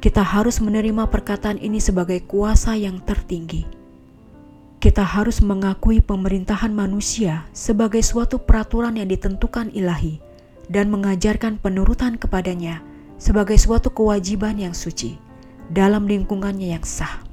Kita 0.03 0.27
harus 0.27 0.59
menerima 0.59 1.07
perkataan 1.15 1.63
ini 1.63 1.79
sebagai 1.79 2.19
kuasa 2.27 2.75
yang 2.75 2.99
tertinggi. 3.07 3.79
kita 4.79 5.03
harus 5.03 5.43
mengakui 5.43 5.99
pemerintahan 5.99 6.71
manusia 6.71 7.43
sebagai 7.51 7.99
suatu 7.99 8.39
peraturan 8.39 8.95
yang 8.95 9.11
ditentukan 9.11 9.75
ilahi 9.75 10.23
dan 10.71 10.87
mengajarkan 10.87 11.59
penurutan 11.59 12.15
kepadanya 12.15 12.79
sebagai 13.19 13.59
suatu 13.59 13.91
kewajiban 13.91 14.55
yang 14.55 14.71
suci 14.71 15.19
dalam 15.67 16.07
lingkungannya 16.07 16.79
yang 16.79 16.87
sah. 16.87 17.28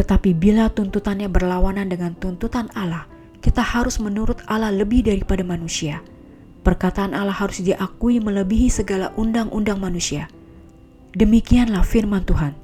Tetapi 0.00 0.32
bila 0.32 0.72
tuntutannya 0.72 1.28
berlawanan 1.28 1.92
dengan 1.92 2.16
tuntutan 2.16 2.72
Allah, 2.72 3.04
kita 3.44 3.60
harus 3.60 4.00
menurut 4.00 4.40
Allah 4.48 4.72
lebih 4.72 5.04
daripada 5.04 5.44
manusia. 5.44 6.00
Perkataan 6.64 7.12
Allah 7.12 7.36
harus 7.36 7.60
diakui 7.60 8.16
melebihi 8.16 8.72
segala 8.72 9.12
undang-undang 9.20 9.76
manusia. 9.76 10.32
Demikianlah 11.12 11.84
firman 11.84 12.24
Tuhan. 12.24 12.56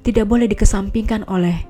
Tidak 0.00 0.24
boleh 0.24 0.48
dikesampingkan 0.48 1.28
oleh 1.28 1.68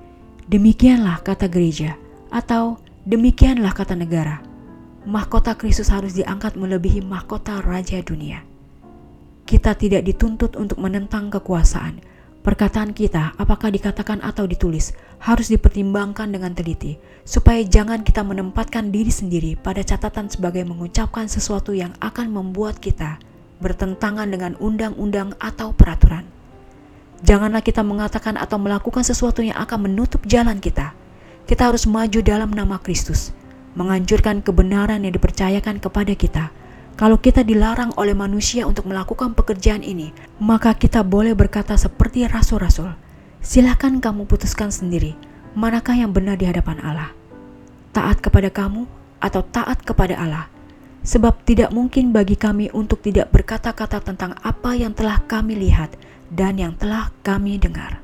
Demikianlah 0.49 1.21
kata 1.21 1.45
gereja, 1.45 2.01
atau 2.33 2.81
demikianlah 3.05 3.77
kata 3.77 3.93
negara. 3.93 4.41
Mahkota 5.05 5.53
Kristus 5.53 5.93
harus 5.93 6.17
diangkat 6.17 6.57
melebihi 6.57 7.05
mahkota 7.05 7.61
raja 7.61 8.01
dunia. 8.01 8.41
Kita 9.45 9.77
tidak 9.77 10.09
dituntut 10.09 10.57
untuk 10.57 10.81
menentang 10.81 11.29
kekuasaan. 11.29 12.01
Perkataan 12.49 12.97
kita, 12.97 13.37
apakah 13.37 13.69
dikatakan 13.69 14.25
atau 14.25 14.49
ditulis, 14.49 14.97
harus 15.21 15.53
dipertimbangkan 15.53 16.33
dengan 16.33 16.57
teliti, 16.57 16.97
supaya 17.21 17.61
jangan 17.61 18.01
kita 18.01 18.25
menempatkan 18.25 18.89
diri 18.89 19.13
sendiri 19.13 19.53
pada 19.61 19.85
catatan 19.85 20.33
sebagai 20.33 20.65
mengucapkan 20.65 21.29
sesuatu 21.29 21.77
yang 21.77 21.93
akan 22.01 22.33
membuat 22.33 22.81
kita 22.81 23.21
bertentangan 23.61 24.33
dengan 24.33 24.57
undang-undang 24.65 25.37
atau 25.37 25.77
peraturan. 25.77 26.25
Janganlah 27.21 27.61
kita 27.61 27.85
mengatakan 27.85 28.41
atau 28.41 28.57
melakukan 28.57 29.05
sesuatu 29.05 29.45
yang 29.45 29.61
akan 29.61 29.85
menutup 29.85 30.25
jalan 30.25 30.57
kita. 30.57 30.97
Kita 31.45 31.69
harus 31.69 31.85
maju 31.85 32.25
dalam 32.25 32.49
nama 32.49 32.81
Kristus, 32.81 33.37
menganjurkan 33.77 34.41
kebenaran 34.41 35.05
yang 35.05 35.13
dipercayakan 35.13 35.85
kepada 35.85 36.17
kita. 36.17 36.49
Kalau 36.99 37.15
kita 37.15 37.47
dilarang 37.47 37.95
oleh 37.95 38.11
manusia 38.11 38.67
untuk 38.67 38.91
melakukan 38.91 39.31
pekerjaan 39.31 39.87
ini, 39.87 40.11
maka 40.43 40.75
kita 40.75 41.07
boleh 41.07 41.31
berkata 41.31 41.79
seperti 41.79 42.27
rasul-rasul, 42.27 42.91
"Silakan 43.39 44.03
kamu 44.03 44.27
putuskan 44.27 44.75
sendiri, 44.75 45.15
manakah 45.55 45.95
yang 45.95 46.11
benar 46.11 46.35
di 46.35 46.51
hadapan 46.51 46.83
Allah, 46.83 47.15
taat 47.95 48.19
kepada 48.19 48.51
kamu 48.51 48.91
atau 49.23 49.47
taat 49.47 49.79
kepada 49.87 50.19
Allah." 50.19 50.51
Sebab 51.07 51.47
tidak 51.47 51.71
mungkin 51.71 52.11
bagi 52.11 52.35
kami 52.35 52.67
untuk 52.75 52.99
tidak 52.99 53.31
berkata-kata 53.31 54.03
tentang 54.03 54.35
apa 54.43 54.75
yang 54.75 54.91
telah 54.91 55.23
kami 55.31 55.55
lihat 55.55 55.95
dan 56.35 56.59
yang 56.59 56.75
telah 56.75 57.15
kami 57.23 57.63
dengar. 57.63 58.03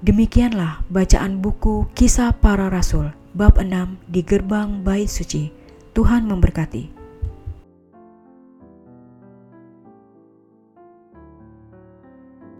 Demikianlah 0.00 0.80
bacaan 0.88 1.44
buku 1.44 1.84
Kisah 1.92 2.32
Para 2.32 2.72
Rasul 2.72 3.12
bab 3.36 3.60
6 3.60 4.00
di 4.08 4.24
gerbang 4.24 4.80
Bait 4.80 5.12
Suci. 5.12 5.52
Tuhan 5.92 6.24
memberkati. 6.24 6.95